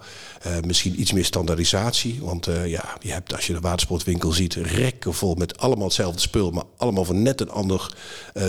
[0.66, 5.36] misschien iets meer standaardisatie, want ja, je hebt als je de watersportwinkel ziet, rekken vol
[5.36, 7.94] met allemaal hetzelfde spul, maar allemaal van net een ander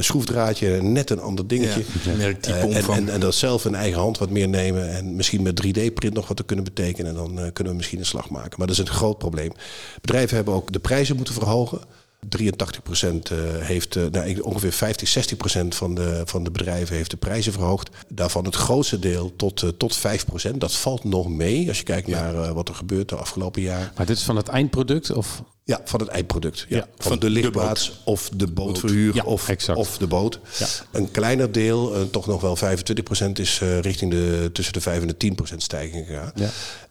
[0.00, 1.84] schroefdraadje en net een ander dingetje.
[2.04, 2.12] Ja,
[2.52, 6.14] en, en, en, dat zelf in eigen hand wat meer nemen en misschien met 3D-print
[6.14, 6.95] nog wat te kunnen betekenen.
[7.04, 8.54] En dan uh, kunnen we misschien een slag maken.
[8.58, 9.52] Maar dat is een groot probleem.
[10.00, 11.80] Bedrijven hebben ook de prijzen moeten verhogen.
[12.28, 13.28] 83 procent
[13.58, 17.52] heeft, uh, nou, ongeveer 50, 60 procent van de, van de bedrijven heeft de prijzen
[17.52, 17.90] verhoogd.
[18.08, 20.60] Daarvan het grootste deel tot, tot 5 procent.
[20.60, 23.92] Dat valt nog mee als je kijkt naar wat er gebeurt de afgelopen jaar.
[23.96, 25.12] Maar dit is van het eindproduct?
[25.12, 25.42] Of?
[25.64, 26.66] Ja, van het eindproduct.
[26.68, 26.76] Ja.
[26.76, 29.78] ja van, van, de lichtplaats de of de bootverhuur ja, of, exact.
[29.78, 30.40] of de boot.
[30.58, 30.66] Ja.
[30.92, 35.06] Een kleiner deel, toch nog wel 25 procent, is richting de tussen de 5 en
[35.06, 36.32] de 10 procent stijging gegaan.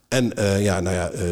[0.08, 1.28] En eh, ja, nou ja, eh,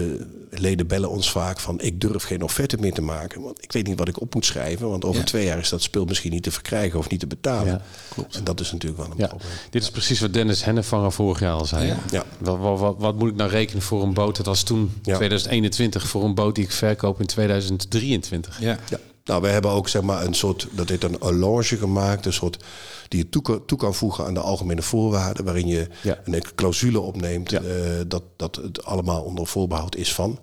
[0.50, 3.42] leden bellen ons vaak van ik durf geen offerte meer te maken.
[3.42, 4.90] Want ik weet niet wat ik op moet schrijven.
[4.90, 5.26] Want over Ja.
[5.26, 7.68] twee jaar is dat spul misschien niet te verkrijgen of niet te betalen.
[7.74, 8.36] Ja, klopt.
[8.36, 9.50] En dat is natuurlijk wel een Ja, probleem.
[9.70, 11.86] dit is precies wat Dennis Hennevanger vorig jaar al zei.
[11.86, 11.98] Ja.
[12.12, 12.24] Ja.
[12.38, 14.36] Wat, wat, wat, wat moet ik nou rekenen voor een boot?
[14.38, 15.16] Dat was toen Ja.
[15.16, 18.60] 2021 voor een boot die ik verkoop in 2023.
[18.62, 18.78] Ja.
[19.26, 22.64] Nou, we hebben ook zeg maar een soort, dat heet een allonge gemaakt, een soort
[23.08, 26.20] die je toe, kan- toe kan voegen aan de algemene voorwaarden, waarin je Ja.
[26.26, 27.60] een clausule opneemt Ja.
[27.62, 27.66] eh,
[28.08, 30.40] dat, dat het allemaal onder voorbehoud is van.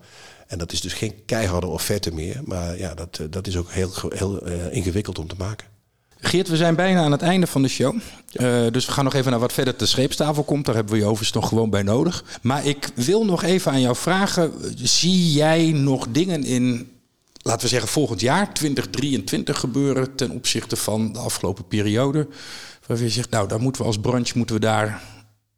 [0.47, 3.71] En dat is dus geen keiharde offerte meer, maar ja, dat, eh, dat is ook
[3.71, 5.67] heel, heel eh, ingewikkeld om te maken.
[6.23, 7.97] Geert, we zijn bijna aan het einde van de show.
[8.73, 10.65] Dus we gaan nog even naar wat verder te scheepstafel komt.
[10.67, 12.25] Daar hebben we je overigens nog gewoon bij nodig.
[12.43, 14.53] Maar ik wil nog even aan jou vragen.
[14.83, 16.91] Zie jij nog dingen in,
[17.43, 20.15] laten we zeggen volgend jaar, 2023 gebeuren...
[20.15, 22.29] ten opzichte van de afgelopen periode?
[22.87, 25.03] Waarvan je zegt, nou, daar moeten we als branche moeten we daar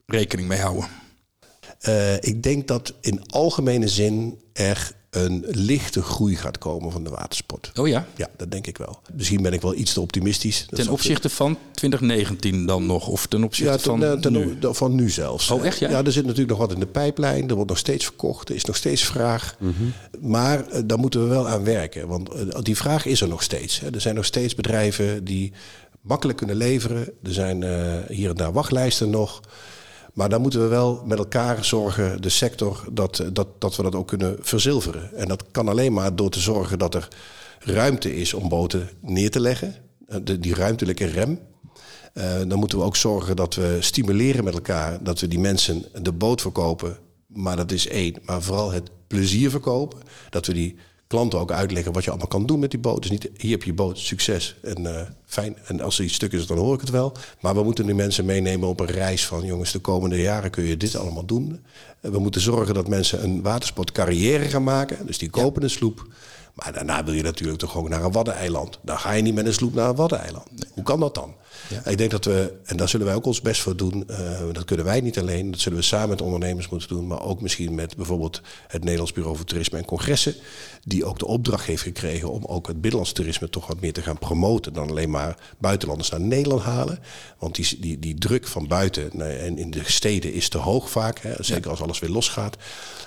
[0.06, 0.88] rekening mee houden.
[1.78, 7.10] Eh, ik denk dat in algemene zin er een lichte groei gaat komen van de
[7.10, 7.70] watersport.
[7.74, 9.00] Oh ja, Ja, dat denk ik wel.
[9.14, 10.66] Misschien ben ik wel iets te optimistisch.
[10.70, 13.06] Ten opzichte van 2019 dan nog?
[13.08, 14.56] Of ten opzichte Ja, ten, van eh, ten- nu?
[14.60, 15.50] van nu zelfs.
[15.50, 15.90] Oh, echt, ja?
[15.90, 17.48] Ja, er zit natuurlijk nog wat in de pijplijn.
[17.48, 18.48] Er wordt nog steeds verkocht.
[18.48, 19.56] Er is nog steeds vraag.
[19.58, 19.72] Mhm.
[20.20, 22.08] Maar eh, daar moeten we wel aan werken.
[22.08, 23.80] Want eh, die vraag is er nog steeds.
[23.80, 23.90] Hè.
[23.94, 25.52] Er zijn nog steeds bedrijven die
[26.00, 27.04] makkelijk kunnen leveren.
[27.22, 27.62] Er zijn
[28.08, 29.40] hier en daar wachtlijsten nog.
[30.12, 33.82] Maar daar moeten we wel met elkaar zorgen, de sector, dat, eh, dat, dat we
[33.82, 35.14] dat ook kunnen verzilveren.
[35.16, 37.08] En dat kan alleen maar door te zorgen dat er
[37.58, 39.74] ruimte is om boten neer te leggen.
[40.08, 41.38] Eh, de- Die ruimtelijke rem.
[42.12, 45.84] Eh, dan moeten we ook zorgen dat we stimuleren met elkaar dat we die mensen
[46.02, 46.96] de boot verkopen.
[47.26, 48.16] Maar dat is één.
[48.24, 49.98] Maar vooral het plezier verkopen.
[50.30, 50.76] Dat we die
[51.12, 53.02] klanten ook uitleggen wat je allemaal kan doen met die boot.
[53.02, 55.56] Dus niet hier heb je boot, succes en eh, fijn.
[55.66, 57.12] En als er iets stuk is, dan hoor ik het wel.
[57.40, 60.64] Maar we moeten die mensen meenemen op een reis van jongens, de komende jaren kun
[60.64, 61.60] je dit allemaal doen.
[62.00, 65.06] Eh, we moeten zorgen dat mensen een watersportcarrière gaan maken.
[65.06, 66.06] Dus die kopen een sloep.
[66.54, 68.78] Maar daarna wil je natuurlijk toch gewoon naar een waddeneiland.
[68.82, 70.48] Dan ga je niet met een sloep naar een waddeneiland.
[70.82, 71.34] Hoe kan dat dan?
[71.84, 74.08] Ik denk dat we, en daar zullen wij ook ons best voor doen.
[74.08, 75.50] eh, dat kunnen wij niet alleen.
[75.50, 77.06] Dat zullen we samen met ondernemers moeten doen.
[77.06, 80.34] Maar ook misschien met bijvoorbeeld het Nederlands Bureau voor Toerisme en Congressen.
[80.84, 84.02] Die ook de opdracht heeft gekregen om ook het binnenlands toerisme toch wat meer te
[84.02, 84.72] gaan promoten.
[84.72, 86.98] Dan alleen maar buitenlanders naar Nederland halen.
[87.38, 91.18] Want die, die, die druk van buiten en in de steden is te hoog vaak.
[91.18, 92.56] Hè, zeker als alles weer losgaat.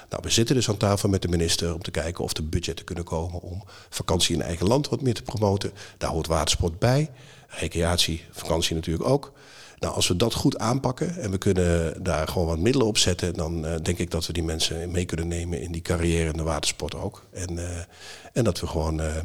[0.09, 2.85] Nou, we zitten dus aan tafel met de minister om te kijken of er budgetten
[2.85, 5.71] kunnen komen om vakantie in eigen land wat meer te promoten.
[5.97, 7.09] Daar hoort watersport bij.
[7.47, 9.33] Recreatie, vakantie natuurlijk ook.
[9.79, 13.33] Nou, als we dat goed aanpakken en we kunnen daar gewoon wat middelen op zetten,
[13.33, 16.37] dan eh, denk ik dat we die mensen mee kunnen nemen in die carrière in
[16.37, 17.23] de watersport ook.
[17.31, 17.79] En, eh,
[18.33, 19.15] en dat we gewoon eh,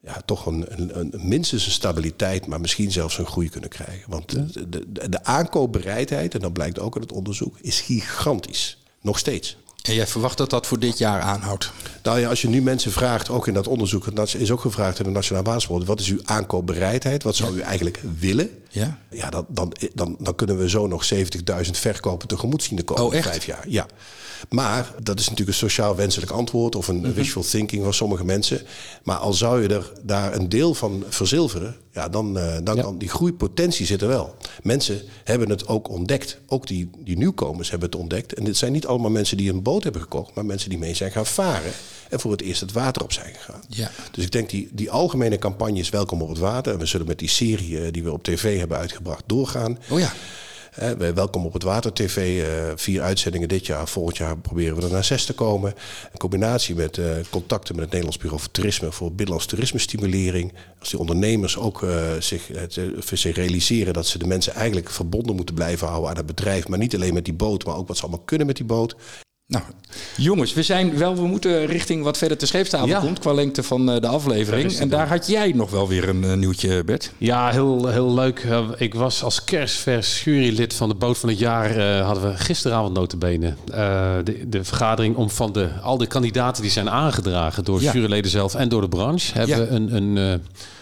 [0.00, 4.10] ja, toch een, een, een, minstens een stabiliteit, maar misschien zelfs een groei kunnen krijgen.
[4.10, 8.78] Want de, de, de, de aankoopbereidheid, en dat blijkt ook uit het onderzoek, is gigantisch.
[9.00, 9.56] Nog steeds.
[9.82, 11.72] En jij verwacht dat dat voor dit jaar aanhoudt?
[12.02, 14.98] Nou ja, als je nu mensen vraagt, ook in dat onderzoek, dat is ook gevraagd
[14.98, 17.22] in de Nationaal Watersport, wat is uw aankoopbereidheid?
[17.22, 18.50] Wat zou u eigenlijk willen?
[18.70, 18.98] Ja.
[19.10, 23.16] Ja, dan, dan, dan, dan kunnen we zo nog 70.000 verkopen tegemoet zien de komende
[23.16, 23.64] Oh, vijf jaar.
[23.68, 23.86] Ja.
[24.48, 27.04] Maar dat is natuurlijk een sociaal wenselijk antwoord of Mhm.
[27.04, 28.60] een wishful thinking van sommige mensen.
[29.02, 32.82] Maar al zou je er daar een deel van verzilveren, ja, dan, eh, dan Ja.
[32.82, 34.34] kan die groeipotentie zit er wel.
[34.62, 36.38] Mensen hebben het ook ontdekt.
[36.48, 38.34] Ook die, die nieuwkomers hebben het ontdekt.
[38.34, 40.94] En dit zijn niet allemaal mensen die een boot hebben gekocht, maar mensen die mee
[40.94, 41.72] zijn gaan varen
[42.08, 43.62] en voor het eerst het water op zijn gegaan.
[43.68, 43.90] Ja.
[44.12, 46.72] Dus ik denk die, die algemene campagne is welkom op het water.
[46.72, 49.78] En we zullen met die serie eh, die we op tv hebben uitgebracht doorgaan.
[49.90, 50.12] Oh ja.
[50.78, 53.88] Wij Welkom op het Water TV, eh, vier uitzendingen dit jaar.
[53.88, 55.74] Volgend jaar proberen we er naar zes te komen.
[56.12, 60.52] In combinatie met eh, contacten met het Nederlands Bureau voor Toerisme voor binnenlands toerisme-stimulering.
[60.78, 64.90] Als die ondernemers ook eh, zich, het, eh, zich realiseren dat ze de mensen eigenlijk
[64.90, 66.68] verbonden moeten blijven houden aan het bedrijf.
[66.68, 68.96] Maar niet alleen met die boot, maar ook wat ze allemaal kunnen met die boot.
[69.48, 69.64] Nou,
[70.16, 73.00] jongens, we zijn wel, we moeten richting wat verder te scheepstafel Ja.
[73.00, 74.72] komt qua lengte van eh, de aflevering.
[74.78, 77.12] En daar had jij nog wel weer een eh, nieuwtje, Bert.
[77.18, 78.38] Ja, heel, heel leuk.
[78.38, 81.76] Eh, Ik was als kerstvers jurylid van de Boot van het Jaar.
[81.76, 86.62] eh, hadden we gisteravond notabene eh, de, de vergadering om van de, al de kandidaten
[86.62, 87.92] die zijn aangedragen door Ja.
[87.92, 89.32] juryleden zelf en door de branche.
[89.38, 89.62] Hebben Ja.
[89.64, 90.38] we een, een eh,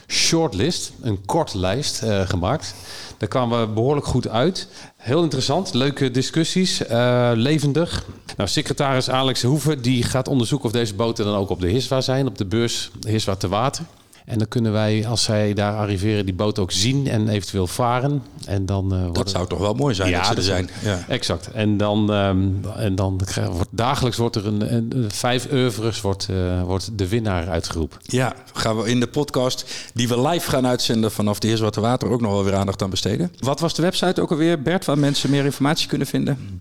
[0.09, 2.75] shortlist, een kort lijst eh, gemaakt.
[3.19, 4.69] Daar kwamen we behoorlijk goed uit.
[4.97, 8.05] Heel interessant, leuke discussies, eh, levendig.
[8.37, 12.01] Nou, secretaris Alex Hoeven die gaat onderzoeken of deze boten dan ook op de HISWA
[12.01, 13.85] zijn, op de beurs HISWA te water.
[14.27, 18.23] En dan kunnen wij, als zij daar arriveren, die boot ook zien en eventueel varen.
[18.47, 20.71] En dan, eh, Dat zou toch wel mooi zijn dat ze er dat zijn.
[20.85, 21.05] Ja.
[21.09, 21.51] Exact.
[21.53, 23.21] En dan, ehm, en dan
[23.51, 27.99] wordt, dagelijks wordt er een, een, een vijf oeuvres wordt, eh, wordt de winnaar uitgeroepen.
[28.03, 29.65] ja, gaan we in de podcast
[29.95, 32.91] die we live gaan uitzenden vanaf de Heerswarte Water ook nog wel weer aandacht aan
[32.91, 33.33] besteden.
[33.39, 36.55] Wat was de website ook alweer, Bert, waar mensen meer informatie kunnen vinden?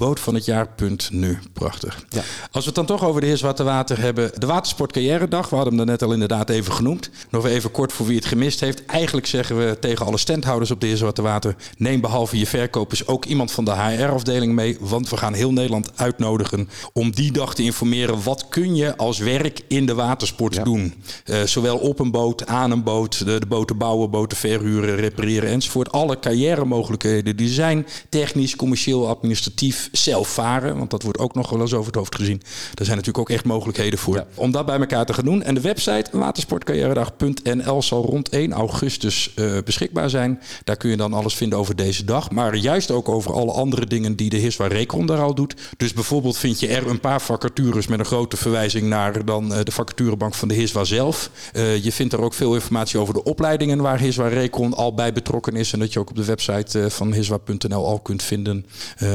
[0.00, 0.58] Boot van het jaar.nu.
[0.60, 1.38] Jaar, punt nu.
[1.52, 2.04] Prachtig.
[2.50, 4.30] Als we het dan toch over de Heer Zwarte Water hebben.
[4.38, 7.10] De Watersport Carrière Dag, we hadden hem net al inderdaad even genoemd.
[7.30, 8.86] Nog even kort voor wie het gemist heeft.
[8.86, 11.56] Eigenlijk zeggen we tegen alle standhouders op de Heer Zwarte Water...
[11.76, 14.76] neem behalve je verkopers ook iemand van de HR-afdeling mee.
[14.80, 18.22] Want we gaan heel Nederland uitnodigen om die dag te informeren...
[18.22, 20.94] wat kun je als werk in de watersport doen.
[21.24, 25.50] Uh, zowel op een boot, aan een boot, de, de boten bouwen, boten verhuren, repareren
[25.50, 25.92] enzovoort.
[25.92, 27.86] Alle carrière mogelijkheden die zijn.
[28.08, 30.78] Technisch, commercieel, administratief, zelf varen.
[30.78, 32.42] Want dat wordt ook nog wel eens over het hoofd gezien.
[32.74, 34.24] Daar zijn natuurlijk ook echt mogelijkheden voor.
[34.34, 35.42] Om dat bij elkaar te gaan doen.
[35.42, 40.40] En de website watersportcarrièredag.nl zal rond 1 augustus uh, beschikbaar zijn.
[40.64, 42.30] Daar kun je dan alles vinden over deze dag.
[42.30, 45.54] Maar juist ook over alle andere dingen die de Hiswa Recon daar al doet.
[45.76, 49.58] Dus bijvoorbeeld vind je er een paar vacatures met een grote verwijzing naar dan uh,
[49.62, 51.30] de vacaturebank van de Hiswa zelf.
[51.52, 55.12] Uh, je vindt er ook veel informatie over de opleidingen waar Hiswa Recon al bij
[55.12, 55.72] betrokken is.
[55.72, 58.66] En dat je ook op de website van hiswa.nl al kunt vinden.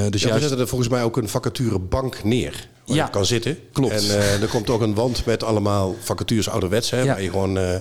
[0.10, 0.65] dus ja, juist...
[0.66, 3.58] er volgens mij ook een vacaturebank neer waar ja, je kan zitten.
[3.72, 3.94] Klopt.
[3.94, 7.06] En uh, er komt ook een wand met allemaal vacatures ouderwets, hè, ja.
[7.06, 7.76] waar je gewoon, uh,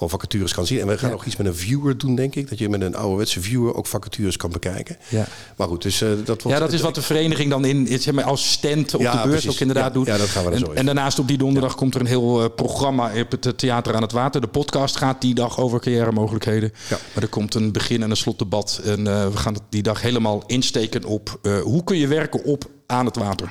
[0.00, 0.80] gewoon vacatures kan zien.
[0.80, 1.14] En we gaan ja.
[1.14, 2.48] nog iets met een viewer doen, denk ik.
[2.48, 4.96] Dat je met een ouderwetse viewer ook vacatures kan bekijken.
[5.08, 5.26] Ja.
[5.56, 6.58] Maar goed, dus uh, dat wordt...
[6.58, 9.24] Ja, dat is wat de vereniging dan in, zeg maar, als stand op de beurs
[9.24, 9.50] precies.
[9.50, 10.06] ook inderdaad doet.
[10.06, 12.50] Ja, dat gaan we dan en, en daarnaast op die donderdag komt er een heel
[12.50, 14.40] programma op het Theater aan het Water.
[14.40, 16.72] De podcast gaat die dag over carrière mogelijkheden.
[16.88, 18.80] Maar er komt een begin en een slotdebat.
[18.84, 23.16] En we gaan die dag helemaal insteken op hoe kun je werken op aan het
[23.16, 23.50] water.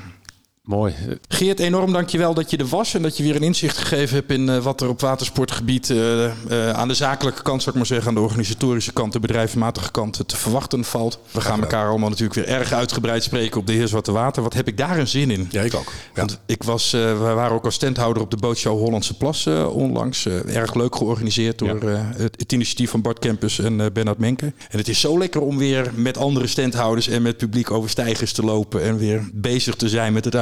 [0.70, 0.94] Mooi.
[1.28, 4.30] Geert, enorm dankjewel dat je er was en dat je weer een inzicht gegeven hebt
[4.30, 7.86] in uh, wat er op watersportgebied uh, uh, aan de zakelijke kant, zou ik maar
[7.86, 11.18] zeggen, aan de organisatorische kant, de bedrijfsmatige kant te verwachten valt.
[11.30, 14.42] We gaan elkaar allemaal natuurlijk weer erg uitgebreid spreken op de Heer Zwarte Water.
[14.42, 15.48] Wat heb ik daar een zin in?
[15.50, 15.86] Ja, ik ook.
[15.86, 16.10] Ja.
[16.14, 20.26] Want ik was, we waren ook als standhouder op de bootshow Hollandse Plas onlangs.
[20.46, 22.12] erg leuk georganiseerd door ja.
[22.16, 24.52] het, het, initiatief van Bart Campus en Bernard Menke.
[24.70, 28.32] En het is zo lekker om weer met andere standhouders en met publiek over stijgers
[28.32, 30.34] te lopen en weer bezig te zijn met het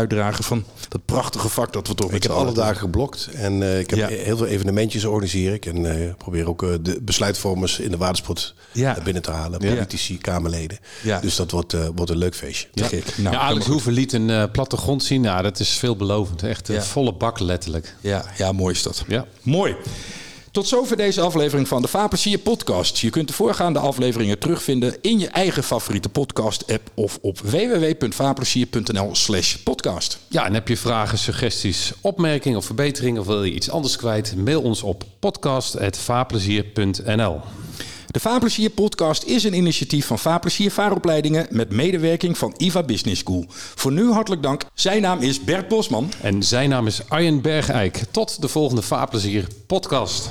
[0.44, 3.90] van dat prachtige vak dat we toch Ik heb alle dagen geblokt en uh, ik
[3.90, 4.08] heb ja.
[4.08, 5.66] heel veel evenementjes organiseer ik.
[5.66, 8.96] En uh, probeer ook uh, de besluitvormers in de watersport ja.
[9.04, 9.58] binnen te halen.
[9.58, 10.18] Politici, ja.
[10.20, 10.78] Kamerleden.
[11.20, 12.68] Dus dat wordt, wordt een leuk feestje.
[12.72, 15.20] Ja, nou, ja Alex Hoeven liet een plattegrond zien.
[15.20, 16.42] Nou, dat is veelbelovend.
[16.42, 17.94] Echt een volle bak letterlijk.
[18.00, 19.04] Ja, ja, mooi is dat.
[19.06, 19.26] Ja.
[19.42, 19.76] Mooi.
[20.58, 22.98] Tot zover deze aflevering van de Vapensier podcast.
[22.98, 29.54] Je kunt de voorgaande afleveringen terugvinden in je eigen favoriete podcast-app of op www.vapensier.nl slash
[29.54, 30.18] podcast.
[30.28, 34.36] Ja, en heb je vragen, suggesties, opmerkingen of verbeteringen of wil je iets anders kwijt?
[34.36, 37.40] Mail ons op podcast.vaarplezier.nl
[38.18, 43.44] de Vaarplezier podcast is een initiatief van Vaarplezier Vaaropleidingen met medewerking van IVA Business School.
[43.48, 44.64] Voor nu hartelijk dank.
[44.74, 46.12] Zijn naam is Bert Bosman.
[46.22, 48.02] En zijn naam is Arjen Bergeijk.
[48.10, 50.30] Tot de volgende Vaarplezier podcast.